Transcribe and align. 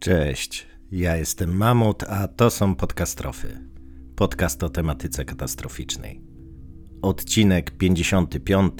Cześć, 0.00 0.66
ja 0.92 1.16
jestem 1.16 1.56
Mamut, 1.56 2.02
a 2.02 2.28
to 2.28 2.50
są 2.50 2.74
podcastrofy. 2.74 3.58
Podcast 4.16 4.62
o 4.62 4.68
tematyce 4.68 5.24
katastroficznej. 5.24 6.22
Odcinek 7.02 7.70
55. 7.70 8.72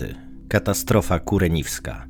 Katastrofa 0.49 1.19
kureniwska. 1.19 2.07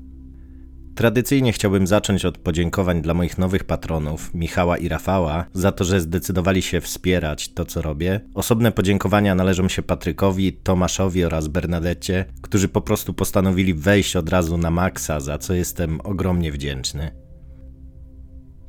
Tradycyjnie 0.95 1.53
chciałbym 1.53 1.87
zacząć 1.87 2.25
od 2.25 2.39
podziękowań 2.39 3.03
dla 3.03 3.15
moich 3.15 3.39
nowych 3.39 3.65
patronów, 3.65 4.35
Michała 4.35 4.79
i 4.79 4.89
Rafała, 4.89 5.47
za 5.53 5.73
to, 5.73 5.85
że 5.85 6.01
zdecydowali 6.01 6.63
się 6.63 6.81
wspierać 6.81 7.53
to, 7.53 7.65
co 7.65 7.83
robię. 7.83 8.21
Osobne 8.35 8.73
podziękowania 8.73 9.35
należą 9.35 9.69
się 9.69 9.83
Patrykowi, 9.83 10.53
Tomaszowi 10.53 11.25
oraz 11.25 11.49
Bernadecie, 11.49 12.25
którzy 12.43 12.69
po 12.69 12.81
prostu 12.81 13.15
postanowili 13.15 13.75
wejść 13.75 14.17
od 14.17 14.29
razu 14.29 14.59
na 14.59 14.71
maksa, 14.71 15.21
za 15.21 15.39
co 15.39 15.55
jestem 15.55 16.01
ogromnie 16.01 16.53
wdzięczny. 16.53 17.30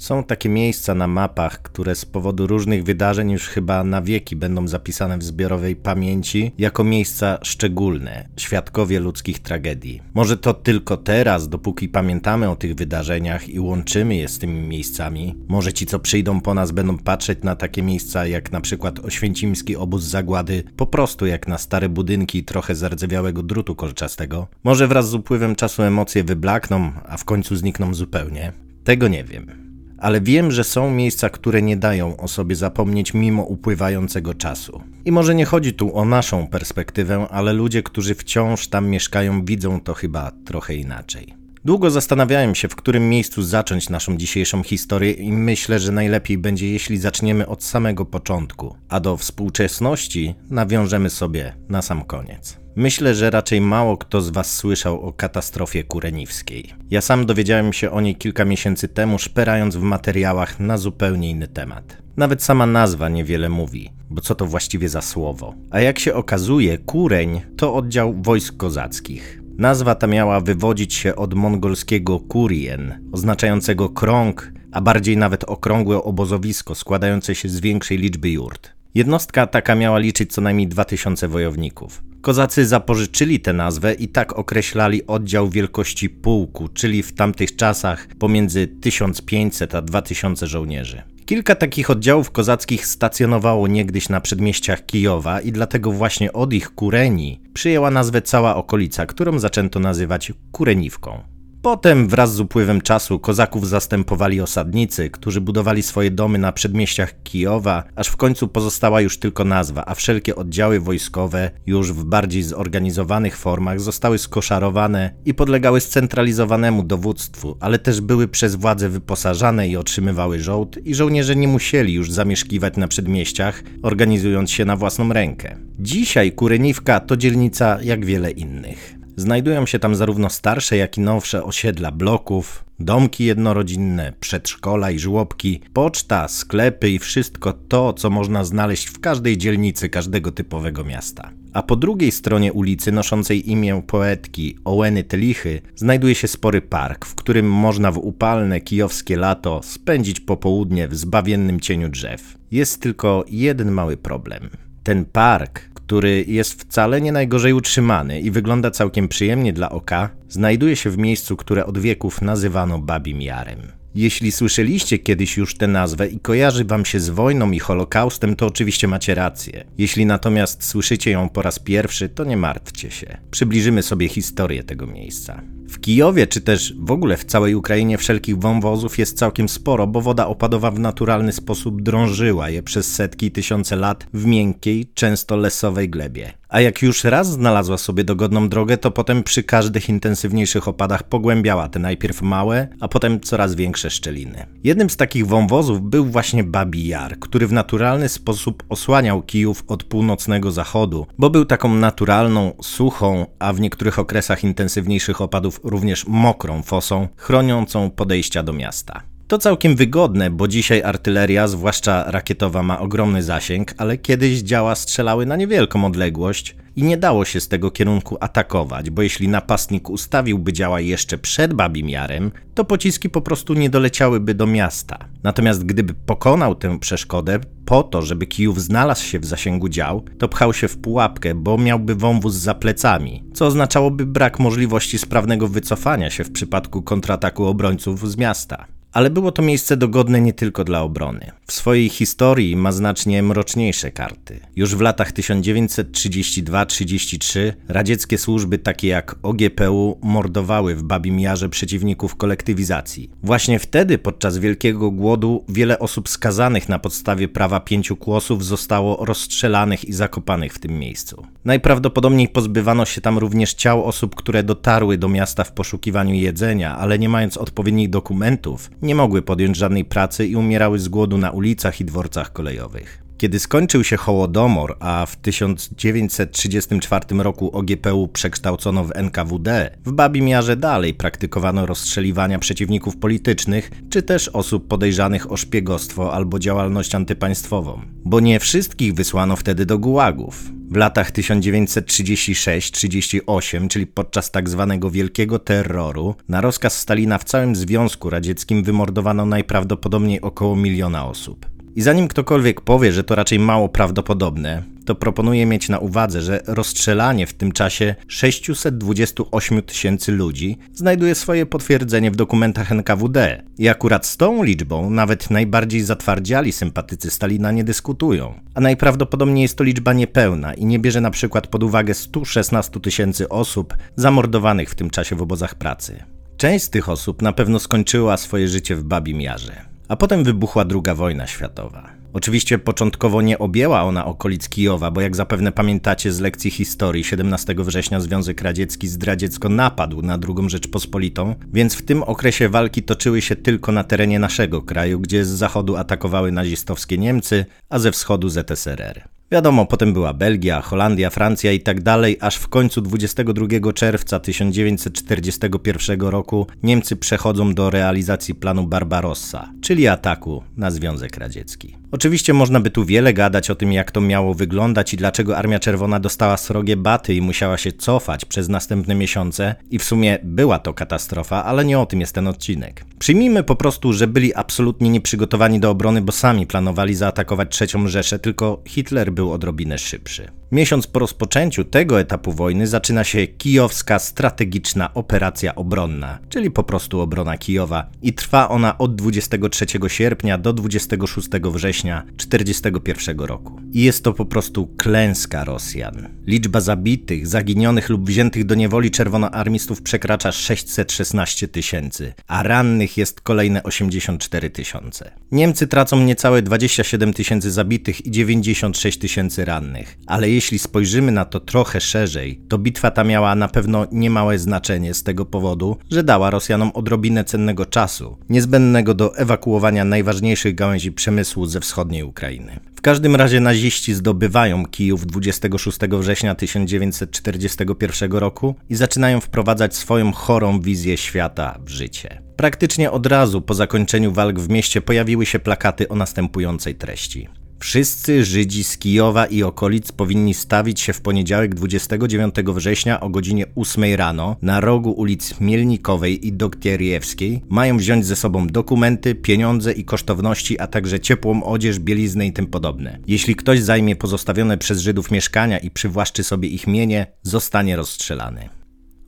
Są 0.01 0.23
takie 0.23 0.50
miejsca 0.50 0.96
na 0.96 1.07
mapach, 1.07 1.61
które 1.61 1.96
z 1.96 2.05
powodu 2.05 2.47
różnych 2.47 2.83
wydarzeń 2.83 3.32
już 3.32 3.47
chyba 3.47 3.83
na 3.83 4.01
wieki 4.01 4.36
będą 4.36 4.68
zapisane 4.68 5.18
w 5.18 5.24
zbiorowej 5.24 5.75
pamięci 5.75 6.51
jako 6.57 6.83
miejsca 6.83 7.37
szczególne, 7.43 8.27
świadkowie 8.37 9.00
ludzkich 9.00 9.39
tragedii. 9.39 10.01
Może 10.14 10.37
to 10.37 10.54
tylko 10.54 10.97
teraz, 10.97 11.50
dopóki 11.50 11.89
pamiętamy 11.89 12.50
o 12.50 12.55
tych 12.55 12.75
wydarzeniach 12.75 13.50
i 13.50 13.60
łączymy 13.60 14.15
je 14.15 14.27
z 14.27 14.39
tymi 14.39 14.68
miejscami. 14.68 15.36
Może 15.47 15.74
ci, 15.74 15.86
co 15.86 16.00
przyjdą 16.00 16.41
po 16.41 16.54
nas, 16.54 16.71
będą 16.71 16.97
patrzeć 16.97 17.43
na 17.43 17.55
takie 17.55 17.83
miejsca 17.83 18.27
jak 18.27 18.52
na 18.52 18.61
przykład 18.61 18.99
Oświęcimski 18.99 19.75
obóz 19.75 20.04
zagłady, 20.04 20.63
po 20.77 20.88
prostu 20.88 21.25
jak 21.25 21.47
na 21.47 21.57
stare 21.57 21.89
budynki 21.89 22.43
trochę 22.43 22.75
zardzewiałego 22.75 23.43
drutu 23.43 23.75
kolczastego. 23.75 24.47
Może 24.63 24.88
wraz 24.88 25.10
z 25.10 25.13
upływem 25.13 25.55
czasu 25.55 25.83
emocje 25.83 26.24
wyblakną, 26.24 26.91
a 27.05 27.18
w 27.18 27.25
końcu 27.25 27.55
znikną 27.55 27.93
zupełnie. 27.93 28.54
Tego 28.83 29.07
nie 29.07 29.24
wiem 29.24 29.71
ale 30.01 30.21
wiem, 30.21 30.51
że 30.51 30.64
są 30.64 30.91
miejsca, 30.91 31.29
które 31.29 31.61
nie 31.61 31.78
dają 31.78 32.17
o 32.17 32.27
sobie 32.27 32.55
zapomnieć 32.55 33.13
mimo 33.13 33.44
upływającego 33.44 34.33
czasu. 34.33 34.81
I 35.05 35.11
może 35.11 35.35
nie 35.35 35.45
chodzi 35.45 35.73
tu 35.73 35.97
o 35.97 36.05
naszą 36.05 36.47
perspektywę, 36.47 37.27
ale 37.30 37.53
ludzie, 37.53 37.83
którzy 37.83 38.16
wciąż 38.16 38.67
tam 38.67 38.89
mieszkają, 38.89 39.45
widzą 39.45 39.81
to 39.81 39.94
chyba 39.94 40.31
trochę 40.45 40.75
inaczej. 40.75 41.33
Długo 41.66 41.91
zastanawiałem 41.91 42.55
się, 42.55 42.67
w 42.67 42.75
którym 42.75 43.09
miejscu 43.09 43.44
zacząć 43.44 43.89
naszą 43.89 44.17
dzisiejszą 44.17 44.63
historię, 44.63 45.11
i 45.11 45.31
myślę, 45.31 45.79
że 45.79 45.91
najlepiej 45.91 46.38
będzie, 46.38 46.72
jeśli 46.72 46.97
zaczniemy 46.97 47.47
od 47.47 47.63
samego 47.63 48.05
początku, 48.05 48.75
a 48.89 48.99
do 48.99 49.17
współczesności 49.17 50.35
nawiążemy 50.49 51.09
sobie 51.09 51.53
na 51.69 51.81
sam 51.81 52.03
koniec. 52.03 52.60
Myślę, 52.75 53.16
że 53.16 53.30
raczej 53.30 53.61
mało 53.61 53.97
kto 53.97 54.22
z 54.22 54.30
Was 54.30 54.55
słyszał 54.55 55.02
o 55.02 55.14
katastrofie 55.14 55.83
kureniwskiej. 55.83 56.73
Ja 56.91 57.02
sam 57.02 57.25
dowiedziałem 57.25 57.73
się 57.73 57.91
o 57.91 58.02
niej 58.02 58.16
kilka 58.16 58.45
miesięcy 58.45 58.88
temu, 58.88 59.19
szperając 59.19 59.75
w 59.75 59.81
materiałach 59.81 60.59
na 60.59 60.78
zupełnie 60.78 61.30
inny 61.30 61.47
temat. 61.47 61.97
Nawet 62.17 62.44
sama 62.44 62.66
nazwa 62.66 63.09
niewiele 63.09 63.50
mówi, 63.50 63.89
bo 64.09 64.22
co 64.22 64.36
to 64.36 64.45
właściwie 64.45 64.89
za 64.89 65.02
słowo? 65.02 65.53
A 65.72 65.80
jak 65.80 66.00
się 66.00 66.13
okazuje, 66.13 66.78
Kureń 66.78 67.41
to 67.58 67.73
oddział 67.75 68.13
wojsk 68.22 68.58
kozackich. 68.58 69.41
Nazwa 69.58 69.95
ta 69.95 70.08
miała 70.08 70.41
wywodzić 70.41 70.94
się 70.94 71.16
od 71.16 71.33
mongolskiego 71.33 72.19
kurien, 72.19 73.09
oznaczającego 73.11 73.89
krąg, 73.89 74.52
a 74.72 74.81
bardziej 74.81 75.17
nawet 75.17 75.44
okrągłe 75.44 76.03
obozowisko 76.03 76.75
składające 76.75 77.35
się 77.35 77.50
z 77.50 77.59
większej 77.59 77.97
liczby 77.97 78.30
jurt. 78.30 78.80
Jednostka 78.95 79.47
taka 79.47 79.75
miała 79.75 80.00
liczyć 80.00 80.34
co 80.34 80.42
najmniej 80.42 80.67
2000 80.67 81.28
wojowników. 81.28 82.03
Kozacy 82.22 82.66
zapożyczyli 82.66 83.39
tę 83.39 83.53
nazwę 83.53 83.94
i 83.94 84.08
tak 84.08 84.34
określali 84.39 85.08
oddział 85.08 85.50
wielkości 85.50 86.09
pułku, 86.09 86.67
czyli 86.67 87.03
w 87.03 87.14
tamtych 87.14 87.56
czasach 87.56 88.08
pomiędzy 88.19 88.67
1500 88.67 89.75
a 89.75 89.81
2000 89.81 90.47
żołnierzy. 90.47 91.02
Kilka 91.25 91.56
takich 91.56 91.89
oddziałów 91.89 92.31
kozackich 92.31 92.88
stacjonowało 92.88 93.67
niegdyś 93.67 94.09
na 94.09 94.22
przedmieściach 94.22 94.86
Kijowa 94.86 95.42
i 95.42 95.52
dlatego 95.52 95.92
właśnie 95.92 96.34
od 96.34 96.53
ich 96.53 96.75
Kureni 96.75 97.41
przyjęła 97.53 97.91
nazwę 97.91 98.22
cała 98.22 98.56
okolica, 98.56 99.06
którą 99.06 99.40
zaczęto 99.40 99.80
nazywać 99.80 100.34
Kureniwką. 100.51 101.31
Potem 101.61 102.07
wraz 102.07 102.35
z 102.35 102.39
upływem 102.39 102.81
czasu 102.81 103.19
kozaków 103.19 103.67
zastępowali 103.67 104.41
osadnicy, 104.41 105.09
którzy 105.09 105.41
budowali 105.41 105.83
swoje 105.83 106.11
domy 106.11 106.38
na 106.38 106.51
przedmieściach 106.51 107.23
Kijowa, 107.23 107.83
aż 107.95 108.07
w 108.07 108.16
końcu 108.16 108.47
pozostała 108.47 109.01
już 109.01 109.19
tylko 109.19 109.45
nazwa, 109.45 109.83
a 109.85 109.95
wszelkie 109.95 110.35
oddziały 110.35 110.79
wojskowe 110.79 111.51
już 111.66 111.94
w 111.94 112.03
bardziej 112.03 112.44
zorganizowanych 112.44 113.38
formach 113.38 113.79
zostały 113.79 114.17
skoszarowane 114.17 115.13
i 115.25 115.33
podlegały 115.33 115.81
scentralizowanemu 115.81 116.83
dowództwu, 116.83 117.57
ale 117.59 117.79
też 117.79 118.01
były 118.01 118.27
przez 118.27 118.55
władze 118.55 118.89
wyposażane 118.89 119.67
i 119.67 119.77
otrzymywały 119.77 120.39
żołd 120.39 120.77
i 120.85 120.95
żołnierze 120.95 121.35
nie 121.35 121.47
musieli 121.47 121.94
już 121.94 122.11
zamieszkiwać 122.11 122.77
na 122.77 122.88
przedmieściach, 122.88 123.63
organizując 123.81 124.51
się 124.51 124.66
na 124.66 124.75
własną 124.75 125.13
rękę. 125.13 125.57
Dzisiaj 125.79 126.31
Kureniwka 126.31 127.00
to 127.00 127.17
dzielnica 127.17 127.77
jak 127.81 128.05
wiele 128.05 128.31
innych. 128.31 129.00
Znajdują 129.21 129.65
się 129.65 129.79
tam 129.79 129.95
zarówno 129.95 130.29
starsze, 130.29 130.77
jak 130.77 130.97
i 130.97 131.01
nowsze 131.01 131.43
osiedla 131.43 131.91
bloków, 131.91 132.65
domki 132.79 133.25
jednorodzinne, 133.25 134.13
przedszkola 134.19 134.91
i 134.91 134.99
żłobki, 134.99 135.61
poczta, 135.73 136.27
sklepy 136.27 136.89
i 136.89 136.99
wszystko 136.99 137.53
to, 137.53 137.93
co 137.93 138.09
można 138.09 138.43
znaleźć 138.43 138.87
w 138.87 138.99
każdej 138.99 139.37
dzielnicy 139.37 139.89
każdego 139.89 140.31
typowego 140.31 140.83
miasta. 140.83 141.31
A 141.53 141.63
po 141.63 141.75
drugiej 141.75 142.11
stronie 142.11 142.53
ulicy, 142.53 142.91
noszącej 142.91 143.51
imię 143.51 143.83
poetki 143.87 144.57
Ołeny 144.65 145.03
Telichy, 145.03 145.61
znajduje 145.75 146.15
się 146.15 146.27
spory 146.27 146.61
park, 146.61 147.05
w 147.05 147.15
którym 147.15 147.51
można 147.51 147.91
w 147.91 147.97
upalne 147.97 148.61
kijowskie 148.61 149.17
lato 149.17 149.61
spędzić 149.63 150.19
popołudnie 150.19 150.88
w 150.88 150.95
zbawiennym 150.95 151.59
cieniu 151.59 151.89
drzew. 151.89 152.38
Jest 152.51 152.81
tylko 152.81 153.25
jeden 153.29 153.71
mały 153.71 153.97
problem. 153.97 154.49
Ten 154.83 155.05
park 155.05 155.70
który 155.91 156.25
jest 156.28 156.62
wcale 156.62 157.02
nie 157.02 157.12
najgorzej 157.12 157.53
utrzymany 157.53 158.19
i 158.19 158.31
wygląda 158.31 158.72
całkiem 158.72 159.07
przyjemnie 159.07 159.53
dla 159.53 159.69
oka, 159.69 160.09
znajduje 160.29 160.75
się 160.75 160.90
w 160.90 160.97
miejscu, 160.97 161.38
które 161.38 161.66
od 161.66 161.78
wieków 161.78 162.22
nazywano 162.22 162.79
Babim 162.79 163.22
Jarem. 163.22 163.81
Jeśli 163.96 164.31
słyszeliście 164.31 165.00
kiedyś 165.00 165.38
już 165.38 165.56
tę 165.56 165.68
nazwę 165.68 166.07
i 166.07 166.19
kojarzy 166.19 166.66
wam 166.66 166.85
się 166.85 167.00
z 167.00 167.09
wojną 167.09 167.52
i 167.52 167.59
Holokaustem, 167.59 168.35
to 168.35 168.47
oczywiście 168.47 168.88
macie 168.88 169.16
rację. 169.16 169.63
Jeśli 169.78 170.06
natomiast 170.06 170.63
słyszycie 170.63 171.12
ją 171.12 171.29
po 171.29 171.41
raz 171.41 171.59
pierwszy, 171.59 172.09
to 172.09 172.24
nie 172.24 172.38
martwcie 172.38 172.91
się. 172.91 173.18
Przybliżymy 173.31 173.84
sobie 173.84 174.09
historię 174.09 174.63
tego 174.63 174.88
miejsca. 174.88 175.41
W 175.69 175.80
Kijowie, 175.80 176.28
czy 176.28 176.41
też 176.41 176.74
w 176.80 176.91
ogóle 176.91 177.18
w 177.18 177.25
całej 177.25 177.56
Ukrainie 177.56 177.97
wszelkich 177.97 178.38
wąwozów 178.38 179.00
jest 179.00 179.18
całkiem 179.18 179.50
sporo, 179.50 179.88
bo 179.88 180.01
woda 180.01 180.28
opadowa 180.28 180.72
w 180.72 180.80
naturalny 180.80 181.31
sposób 181.31 181.81
drążyła 181.81 182.50
je 182.50 182.63
przez 182.63 182.94
setki 182.94 183.31
tysiące 183.31 183.75
lat 183.75 184.07
w 184.13 184.25
miękkiej, 184.25 184.91
często 184.94 185.38
lesowej 185.38 185.90
glebie. 185.90 186.34
A 186.51 186.62
jak 186.62 186.81
już 186.81 187.03
raz 187.03 187.31
znalazła 187.31 187.78
sobie 187.78 188.03
dogodną 188.03 188.50
drogę, 188.50 188.78
to 188.78 188.91
potem 188.91 189.23
przy 189.23 189.44
każdych 189.44 189.89
intensywniejszych 189.89 190.67
opadach 190.67 191.03
pogłębiała 191.03 191.69
te 191.69 191.79
najpierw 191.79 192.22
małe, 192.22 192.67
a 192.79 192.88
potem 192.88 193.19
coraz 193.19 193.56
większe 193.56 193.89
szczeliny. 193.89 194.45
Jednym 194.63 194.89
z 194.89 194.97
takich 194.97 195.28
wąwozów 195.28 195.81
był 195.81 196.06
właśnie 196.06 196.44
Babi 196.44 196.88
Jar, 196.88 197.19
który 197.19 197.47
w 197.47 197.53
naturalny 197.53 198.09
sposób 198.09 198.63
osłaniał 198.69 199.22
Kijów 199.22 199.63
od 199.67 199.84
północnego 199.84 200.51
zachodu, 200.51 201.07
bo 201.17 201.29
był 201.29 201.45
taką 201.45 201.75
naturalną, 201.75 202.53
suchą, 202.62 203.25
a 203.39 203.53
w 203.53 203.59
niektórych 203.59 204.00
okresach 204.00 204.44
intensywniejszych 204.44 205.22
opadów 205.22 205.59
również 205.63 206.07
mokrą 206.07 206.63
fosą, 206.63 207.07
chroniącą 207.16 207.89
podejścia 207.89 208.44
do 208.44 208.53
miasta. 208.53 209.10
To 209.31 209.38
całkiem 209.38 209.75
wygodne, 209.75 210.30
bo 210.30 210.47
dzisiaj 210.47 210.84
artyleria, 210.84 211.47
zwłaszcza 211.47 212.12
rakietowa, 212.12 212.64
ma 212.64 212.80
ogromny 212.80 213.24
zasięg, 213.24 213.74
ale 213.78 213.97
kiedyś 213.97 214.40
działa 214.40 214.75
strzelały 214.75 215.25
na 215.25 215.36
niewielką 215.36 215.86
odległość 215.86 216.56
i 216.75 216.84
nie 216.84 216.97
dało 216.97 217.25
się 217.25 217.40
z 217.40 217.47
tego 217.47 217.72
kierunku 217.72 218.18
atakować, 218.19 218.90
bo 218.90 219.02
jeśli 219.02 219.28
napastnik 219.28 219.90
ustawiłby 219.90 220.53
działa 220.53 220.80
jeszcze 220.80 221.18
przed 221.18 221.53
Babim 221.53 221.90
Jarem, 221.90 222.31
to 222.53 222.66
pociski 222.66 223.09
po 223.09 223.22
prostu 223.22 223.53
nie 223.53 223.69
doleciałyby 223.69 224.33
do 224.33 224.48
miasta. 224.48 225.00
Natomiast 225.24 225.63
gdyby 225.63 225.94
pokonał 225.94 226.56
tę 226.56 226.80
przeszkodę 226.80 227.39
po 227.66 227.84
to, 227.84 228.01
żeby 228.01 228.27
Kijów 228.27 228.62
znalazł 228.62 229.04
się 229.04 229.19
w 229.19 229.25
zasięgu 229.25 229.69
dział, 229.69 230.06
to 230.18 230.30
pchał 230.30 230.54
się 230.54 230.68
w 230.68 230.77
pułapkę, 230.77 231.36
bo 231.36 231.57
miałby 231.57 231.95
wąwóz 231.95 232.34
za 232.34 232.54
plecami, 232.54 233.24
co 233.34 233.45
oznaczałoby 233.45 234.06
brak 234.06 234.39
możliwości 234.39 234.98
sprawnego 234.98 235.48
wycofania 235.48 236.10
się 236.10 236.24
w 236.24 236.31
przypadku 236.31 236.81
kontrataku 236.81 237.45
obrońców 237.45 238.12
z 238.12 238.18
miasta 238.18 238.81
ale 238.93 239.09
było 239.09 239.31
to 239.31 239.41
miejsce 239.41 239.77
dogodne 239.77 240.21
nie 240.21 240.33
tylko 240.33 240.63
dla 240.63 240.81
obrony. 240.81 241.31
w 241.47 241.53
swojej 241.53 241.89
historii 241.89 242.55
ma 242.55 242.71
znacznie 242.71 243.23
mroczniejsze 243.23 243.91
karty. 243.91 244.39
Już 244.55 244.75
w 244.75 244.81
latach 244.81 245.13
1932-33 245.13 247.53
radzieckie 247.67 248.17
służby 248.17 248.57
takie 248.57 248.88
jak 248.88 249.15
OGPU 249.23 249.97
mordowały 250.01 250.75
w 250.75 250.83
Babim 250.83 251.19
Jarze 251.19 251.49
przeciwników 251.49 252.15
kolektywizacji. 252.15 253.09
Właśnie 253.23 253.59
wtedy 253.59 253.97
podczas 253.97 254.38
Wielkiego 254.38 254.91
Głodu 254.91 255.45
wiele 255.49 255.79
osób 255.79 256.09
skazanych 256.09 256.69
na 256.69 256.79
podstawie 256.79 257.27
prawa 257.27 257.59
pięciu 257.59 257.95
kłosów 257.95 258.45
zostało 258.45 259.05
rozstrzelanych 259.05 259.85
i 259.85 259.93
zakopanych 259.93 260.53
w 260.53 260.59
tym 260.59 260.79
miejscu. 260.79 261.25
Najprawdopodobniej 261.45 262.29
pozbywano 262.29 262.85
się 262.85 263.01
tam 263.01 263.17
również 263.17 263.53
ciał 263.53 263.85
osób, 263.85 264.15
które 264.15 264.43
dotarły 264.43 264.97
do 264.97 265.09
miasta 265.09 265.43
w 265.43 265.51
poszukiwaniu 265.51 266.15
jedzenia, 266.15 266.77
ale 266.77 266.99
nie 266.99 267.09
mając 267.09 267.38
odpowiednich 267.38 267.89
dokumentów, 267.89 268.69
nie 268.81 268.95
mogły 268.95 269.22
podjąć 269.22 269.57
żadnej 269.57 269.86
pracy 269.86 270.28
i 270.28 270.36
umierały 270.36 270.80
z 270.80 270.88
głodu 270.88 271.18
na 271.18 271.31
ulicach 271.31 271.81
i 271.81 271.86
dworcach 271.86 272.33
kolejowych. 272.33 273.11
Kiedy 273.21 273.39
skończył 273.39 273.83
się 273.83 273.97
Hołodomor, 273.97 274.77
a 274.79 275.06
w 275.06 275.15
1934 275.15 277.06
roku 277.18 277.57
OGPU 277.57 278.07
przekształcono 278.07 278.83
w 278.83 278.91
NKWD, 278.95 279.77
w 279.85 279.91
Babim 279.91 280.27
Jarze 280.27 280.56
dalej 280.56 280.94
praktykowano 280.94 281.65
rozstrzeliwania 281.65 282.39
przeciwników 282.39 282.97
politycznych, 282.97 283.71
czy 283.89 284.01
też 284.01 284.29
osób 284.29 284.68
podejrzanych 284.68 285.31
o 285.31 285.38
szpiegostwo 285.38 286.13
albo 286.13 286.39
działalność 286.39 286.95
antypaństwową. 286.95 287.81
Bo 288.06 288.19
nie 288.19 288.39
wszystkich 288.39 288.94
wysłano 288.94 289.35
wtedy 289.35 289.65
do 289.65 289.79
gułagów. 289.79 290.51
W 290.71 290.75
latach 290.75 291.12
1936-38, 291.12 293.67
czyli 293.67 293.88
podczas 293.88 294.31
tzw. 294.31 294.77
Tak 294.81 294.91
Wielkiego 294.91 295.39
Terroru, 295.39 296.15
na 296.29 296.41
rozkaz 296.41 296.77
Stalina 296.77 297.17
w 297.17 297.24
całym 297.24 297.56
Związku 297.56 298.09
Radzieckim 298.09 298.63
wymordowano 298.63 299.25
najprawdopodobniej 299.25 300.21
około 300.21 300.56
miliona 300.56 301.06
osób. 301.06 301.61
I 301.75 301.81
zanim 301.81 302.07
ktokolwiek 302.07 302.62
powie, 302.62 302.91
że 302.91 303.03
to 303.03 303.15
raczej 303.15 303.39
mało 303.39 303.69
prawdopodobne, 303.69 304.63
to 304.85 304.95
proponuję 304.95 305.45
mieć 305.45 305.69
na 305.69 305.79
uwadze, 305.79 306.21
że 306.21 306.41
rozstrzelanie 306.47 307.27
w 307.27 307.33
tym 307.33 307.51
czasie 307.51 307.95
628 308.07 309.62
tysięcy 309.62 310.12
ludzi 310.12 310.57
znajduje 310.73 311.15
swoje 311.15 311.45
potwierdzenie 311.45 312.12
w 312.12 312.15
dokumentach 312.15 312.71
NKWD. 312.71 313.44
I 313.57 313.69
akurat 313.69 314.06
z 314.06 314.18
tą 314.18 314.44
liczbą 314.44 314.89
nawet 314.89 315.29
najbardziej 315.29 315.81
zatwardziali 315.81 316.51
sympatycy 316.51 317.12
Stalina 317.12 317.51
nie 317.51 317.63
dyskutują. 317.63 318.33
A 318.53 318.62
najprawdopodobniej 318.62 319.41
jest 319.41 319.57
to 319.57 319.63
liczba 319.63 319.94
niepełna 319.94 320.53
i 320.53 320.65
nie 320.65 320.79
bierze 320.79 321.01
na 321.01 321.12
przykład 321.12 321.47
pod 321.47 321.63
uwagę 321.63 321.94
116 321.94 322.79
tysięcy 322.79 323.29
osób 323.29 323.74
zamordowanych 323.95 324.69
w 324.69 324.75
tym 324.75 324.89
czasie 324.89 325.15
w 325.15 325.21
obozach 325.21 325.56
pracy. 325.56 326.03
Część 326.38 326.65
z 326.65 326.69
tych 326.69 326.89
osób 326.89 327.21
na 327.21 327.33
pewno 327.33 327.59
skończyła 327.59 328.17
swoje 328.17 328.47
życie 328.47 328.75
w 328.75 328.83
Babim 328.83 329.21
Jarze. 329.21 329.70
A 329.91 329.95
potem 329.95 330.23
wybuchła 330.23 330.65
II 330.69 330.95
wojna 330.95 331.27
światowa. 331.27 331.89
Oczywiście 332.13 332.59
początkowo 332.59 333.21
nie 333.21 333.39
objęła 333.39 333.83
ona 333.83 334.05
okolic 334.05 334.49
Kijowa, 334.49 334.91
bo 334.91 335.01
jak 335.01 335.15
zapewne 335.15 335.51
pamiętacie 335.51 336.11
z 336.11 336.19
lekcji 336.19 336.51
historii, 336.51 337.03
17 337.03 337.55
września 337.57 337.99
Związek 337.99 338.41
Radziecki 338.41 338.88
zdradziecko 338.88 339.49
napadł 339.49 340.01
na 340.01 340.13
II 340.13 340.49
Rzeczpospolitą, 340.49 341.35
więc 341.53 341.75
w 341.75 341.81
tym 341.81 342.03
okresie 342.03 342.49
walki 342.49 342.83
toczyły 342.83 343.21
się 343.21 343.35
tylko 343.35 343.71
na 343.71 343.83
terenie 343.83 344.19
naszego 344.19 344.61
kraju, 344.61 344.99
gdzie 344.99 345.25
z 345.25 345.29
zachodu 345.29 345.75
atakowały 345.75 346.31
nazistowskie 346.31 346.97
Niemcy, 346.97 347.45
a 347.69 347.79
ze 347.79 347.91
wschodu 347.91 348.29
ZSRR. 348.29 349.11
Wiadomo, 349.31 349.66
potem 349.66 349.94
była 349.94 350.13
Belgia, 350.13 350.62
Holandia, 350.62 351.10
Francja 351.10 351.51
i 351.51 351.60
tak 351.60 351.81
dalej, 351.83 352.18
aż 352.22 352.36
w 352.36 352.48
końcu 352.48 352.81
22 352.81 353.74
czerwca 353.74 354.19
1941 354.19 356.01
roku 356.01 356.48
Niemcy 356.63 356.95
przechodzą 356.95 357.54
do 357.54 357.69
realizacji 357.69 358.36
planu 358.36 358.68
Barbarossa, 358.68 359.51
czyli 359.62 359.88
ataku 359.88 360.44
na 360.57 360.72
Związek 360.72 361.18
Radziecki. 361.18 361.81
Oczywiście 361.91 362.33
można 362.33 362.59
by 362.59 362.69
tu 362.69 362.85
wiele 362.85 363.13
gadać 363.13 363.49
o 363.49 363.55
tym, 363.55 363.73
jak 363.73 363.91
to 363.91 364.01
miało 364.01 364.33
wyglądać 364.33 364.93
i 364.93 364.97
dlaczego 364.97 365.38
Armia 365.38 365.59
Czerwona 365.59 365.99
dostała 365.99 366.38
srogie 366.38 366.77
baty 366.77 367.13
i 367.13 367.21
musiała 367.21 367.57
się 367.57 367.71
cofać 367.71 368.25
przez 368.25 368.49
następne 368.49 368.95
miesiące 368.95 369.55
i 369.71 369.79
w 369.79 369.83
sumie 369.83 370.19
była 370.23 370.59
to 370.59 370.73
katastrofa, 370.73 371.45
ale 371.45 371.65
nie 371.65 371.79
o 371.79 371.85
tym 371.85 371.99
jest 371.99 372.15
ten 372.15 372.27
odcinek. 372.27 372.85
Przyjmijmy 372.99 373.43
po 373.43 373.55
prostu, 373.55 373.93
że 373.93 374.07
byli 374.07 374.35
absolutnie 374.35 374.89
nieprzygotowani 374.89 375.59
do 375.59 375.69
obrony, 375.69 376.01
bo 376.01 376.11
sami 376.11 376.47
planowali 376.47 376.95
zaatakować 376.95 377.61
III 377.61 377.88
Rzeszę, 377.88 378.19
tylko 378.19 378.61
Hitler 378.67 379.11
był 379.11 379.31
odrobinę 379.31 379.77
szybszy. 379.77 380.27
Miesiąc 380.51 380.88
po 380.88 380.99
rozpoczęciu 380.99 381.63
tego 381.63 381.99
etapu 381.99 382.31
wojny 382.31 382.67
zaczyna 382.67 383.03
się 383.03 383.27
kijowska 383.27 383.99
strategiczna 383.99 384.93
operacja 384.93 385.55
obronna, 385.55 386.19
czyli 386.29 386.51
po 386.51 386.63
prostu 386.63 387.01
obrona 387.01 387.38
Kijowa 387.38 387.89
i 388.01 388.13
trwa 388.13 388.49
ona 388.49 388.77
od 388.77 388.95
23 388.95 389.65
sierpnia 389.88 390.38
do 390.38 390.53
26 390.53 391.29
września 391.29 391.81
1941 391.81 393.19
roku. 393.19 393.62
I 393.74 393.83
jest 393.83 394.04
to 394.04 394.13
po 394.13 394.25
prostu 394.25 394.68
klęska 394.68 395.44
Rosjan. 395.44 396.10
Liczba 396.28 396.62
zabitych, 396.62 397.28
zaginionych 397.28 397.89
lub 397.89 398.07
wziętych 398.07 398.45
do 398.45 398.56
niewoli 398.56 398.92
czerwonoarmistów 398.92 399.81
przekracza 399.81 400.31
616 400.31 401.48
tysięcy, 401.48 402.13
a 402.28 402.44
rannych 402.44 402.98
jest 402.98 403.22
kolejne 403.22 403.63
84 403.63 404.50
tysiące. 404.50 405.12
Niemcy 405.31 405.68
tracą 405.68 406.00
niecałe 406.00 406.42
27 406.42 407.13
tysięcy 407.13 407.51
zabitych 407.51 408.06
i 408.06 408.12
96 408.12 409.00
tysięcy 409.00 409.45
rannych, 409.45 409.98
ale 410.07 410.30
jeśli 410.30 410.60
spojrzymy 410.60 411.12
na 411.12 411.25
to 411.25 411.39
trochę 411.39 411.81
szerzej, 411.81 412.42
to 412.50 412.57
bitwa 412.57 412.92
ta 412.92 413.04
miała 413.04 413.36
na 413.36 413.48
pewno 413.48 413.88
niemałe 413.92 414.39
znaczenie 414.39 414.94
z 414.94 415.04
tego 415.04 415.25
powodu, 415.25 415.77
że 415.92 416.04
dała 416.04 416.30
Rosjanom 416.30 416.72
odrobinę 416.74 417.24
cennego 417.24 417.66
czasu, 417.66 418.18
niezbędnego 418.30 418.94
do 418.94 419.18
ewakuowania 419.18 419.86
najważniejszych 419.86 420.56
gałęzi 420.56 420.92
przemysłu 420.92 421.45
ze 421.45 421.60
wschodniej 421.60 421.70
Ukrainy. 422.03 422.59
W 422.75 422.81
każdym 422.81 423.15
razie 423.15 423.39
naziści 423.39 423.94
zdobywają 423.94 424.65
Kijów 424.65 425.06
26 425.06 425.77
września 425.79 426.35
1941 426.35 428.12
roku 428.12 428.56
i 428.69 428.75
zaczynają 428.75 429.21
wprowadzać 429.21 429.75
swoją 429.75 430.12
chorą 430.12 430.62
wizję 430.62 430.97
świata 430.97 431.59
w 431.65 431.69
życie. 431.69 432.21
Praktycznie 432.35 432.91
od 432.91 433.06
razu 433.06 433.41
po 433.41 433.53
zakończeniu 433.53 434.12
walk 434.12 434.39
w 434.39 434.50
mieście 434.50 434.81
pojawiły 434.81 435.25
się 435.25 435.39
plakaty 435.39 435.89
o 435.89 435.95
następującej 435.95 436.75
treści. 436.75 437.27
Wszyscy 437.62 438.25
Żydzi 438.25 438.63
z 438.63 438.78
Kijowa 438.78 439.25
i 439.25 439.44
okolic 439.44 439.92
powinni 439.92 440.34
stawić 440.34 440.80
się 440.80 440.94
w 440.94 441.02
poniedziałek 441.02 441.56
29 441.56 442.36
września 442.36 443.00
o 443.00 443.10
godzinie 443.10 443.46
8 443.56 443.96
rano 443.96 444.36
na 444.42 444.60
rogu 444.60 444.92
ulic 444.92 445.40
Mielnikowej 445.40 446.28
i 446.28 446.34
Doktierjewskiej. 446.34 447.42
Mają 447.50 447.78
wziąć 447.78 448.06
ze 448.06 448.16
sobą 448.16 448.48
dokumenty, 448.48 449.16
pieniądze 449.16 449.72
i 449.72 449.86
kosztowności, 449.86 450.60
a 450.60 450.68
także 450.68 451.00
ciepłą 451.00 451.44
odzież, 451.44 451.80
bieliznę 451.80 452.28
i 452.28 452.34
tym 452.34 452.48
podobne. 452.48 453.00
Jeśli 453.08 453.36
ktoś 453.36 453.62
zajmie 453.62 453.96
pozostawione 453.96 454.58
przez 454.58 454.80
Żydów 454.80 455.12
mieszkania 455.12 455.60
i 455.60 455.72
przywłaszczy 455.72 456.24
sobie 456.24 456.50
ich 456.50 456.68
mienie, 456.68 457.08
zostanie 457.24 457.75
rozstrzelany. 457.75 458.50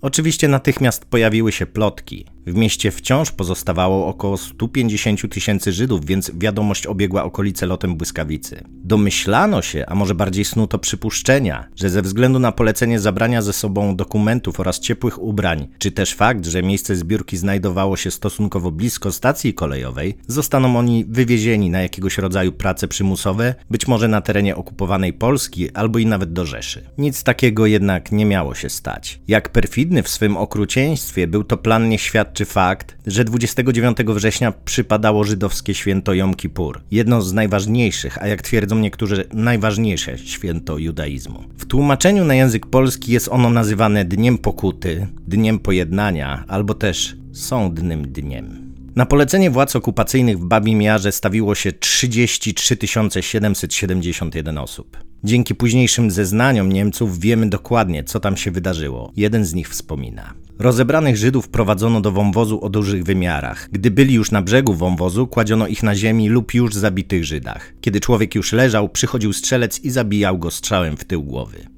Oczywiście 0.01 0.47
natychmiast 0.47 1.05
pojawiły 1.05 1.51
się 1.51 1.65
plotki. 1.65 2.25
W 2.45 2.55
mieście 2.55 2.91
wciąż 2.91 3.31
pozostawało 3.31 4.07
około 4.07 4.37
150 4.37 5.33
tysięcy 5.33 5.71
Żydów, 5.71 6.05
więc 6.05 6.31
wiadomość 6.35 6.87
obiegła 6.87 7.23
okolice 7.23 7.65
lotem 7.65 7.95
błyskawicy. 7.95 8.63
Domyślano 8.69 9.61
się, 9.61 9.85
a 9.87 9.95
może 9.95 10.15
bardziej 10.15 10.45
snuto 10.45 10.79
przypuszczenia, 10.79 11.67
że 11.75 11.89
ze 11.89 12.01
względu 12.01 12.39
na 12.39 12.51
polecenie 12.51 12.99
zabrania 12.99 13.41
ze 13.41 13.53
sobą 13.53 13.95
dokumentów 13.95 14.59
oraz 14.59 14.79
ciepłych 14.79 15.21
ubrań, 15.21 15.67
czy 15.77 15.91
też 15.91 16.13
fakt, 16.13 16.45
że 16.45 16.63
miejsce 16.63 16.95
zbiórki 16.95 17.37
znajdowało 17.37 17.97
się 17.97 18.11
stosunkowo 18.11 18.71
blisko 18.71 19.11
stacji 19.11 19.53
kolejowej, 19.53 20.17
zostaną 20.27 20.77
oni 20.77 21.05
wywiezieni 21.05 21.69
na 21.69 21.81
jakiegoś 21.81 22.17
rodzaju 22.17 22.51
prace 22.51 22.87
przymusowe, 22.87 23.55
być 23.69 23.87
może 23.87 24.07
na 24.07 24.21
terenie 24.21 24.55
okupowanej 24.55 25.13
Polski 25.13 25.71
albo 25.71 25.99
i 25.99 26.05
nawet 26.05 26.33
do 26.33 26.45
Rzeszy. 26.45 26.89
Nic 26.97 27.23
takiego 27.23 27.65
jednak 27.65 28.11
nie 28.11 28.25
miało 28.25 28.55
się 28.55 28.69
stać. 28.69 29.19
Jak 29.27 29.49
perfidny 29.49 30.03
w 30.03 30.09
swym 30.09 30.37
okrucieństwie 30.37 31.27
był 31.27 31.43
to 31.43 31.57
plan 31.57 31.89
nieświadczy 31.89 32.32
świadczy 32.33 32.45
fakt, 32.45 32.97
że 33.07 33.23
29 33.23 33.97
września 33.97 34.53
przypadało 34.65 35.23
żydowskie 35.23 35.73
święto 35.73 36.13
Jom 36.13 36.33
Kippur, 36.35 36.81
jedno 36.91 37.21
z 37.21 37.33
najważniejszych, 37.33 38.23
a 38.23 38.27
jak 38.27 38.41
twierdzą 38.41 38.79
niektórzy, 38.79 39.25
najważniejsze 39.33 40.17
święto 40.17 40.77
judaizmu. 40.77 41.43
W 41.57 41.65
tłumaczeniu 41.65 42.25
na 42.25 42.35
język 42.35 42.65
polski 42.65 43.11
jest 43.11 43.29
ono 43.31 43.49
nazywane 43.49 44.05
Dniem 44.05 44.37
Pokuty, 44.37 45.07
Dniem 45.27 45.59
Pojednania 45.59 46.43
albo 46.47 46.73
też 46.73 47.15
Sądnym 47.33 48.11
Dniem. 48.11 48.73
Na 48.95 49.05
polecenie 49.05 49.51
władz 49.51 49.75
okupacyjnych 49.75 50.39
w 50.39 50.45
Babim 50.45 50.81
Jarze 50.81 51.11
stawiło 51.11 51.55
się 51.55 51.71
33 51.73 52.77
771 53.21 54.57
osób. 54.57 54.97
Dzięki 55.23 55.55
późniejszym 55.55 56.11
zeznaniom 56.11 56.71
Niemców 56.71 57.19
wiemy 57.19 57.49
dokładnie, 57.49 58.03
co 58.03 58.19
tam 58.19 58.37
się 58.37 58.51
wydarzyło. 58.51 59.11
Jeden 59.15 59.45
z 59.45 59.53
nich 59.53 59.69
wspomina. 59.69 60.33
Rozebranych 60.59 61.17
Żydów 61.17 61.49
prowadzono 61.49 62.01
do 62.01 62.11
wąwozu 62.11 62.61
o 62.61 62.69
dużych 62.69 63.03
wymiarach. 63.03 63.69
Gdy 63.71 63.91
byli 63.91 64.13
już 64.13 64.31
na 64.31 64.41
brzegu 64.41 64.73
wąwozu, 64.73 65.27
kładziono 65.27 65.67
ich 65.67 65.83
na 65.83 65.95
ziemi 65.95 66.29
lub 66.29 66.53
już 66.53 66.73
zabitych 66.73 67.25
Żydach. 67.25 67.73
Kiedy 67.81 67.99
człowiek 67.99 68.35
już 68.35 68.53
leżał, 68.53 68.89
przychodził 68.89 69.33
strzelec 69.33 69.79
i 69.79 69.89
zabijał 69.89 70.37
go 70.37 70.51
strzałem 70.51 70.97
w 70.97 71.05
tył 71.05 71.23
głowy. 71.23 71.72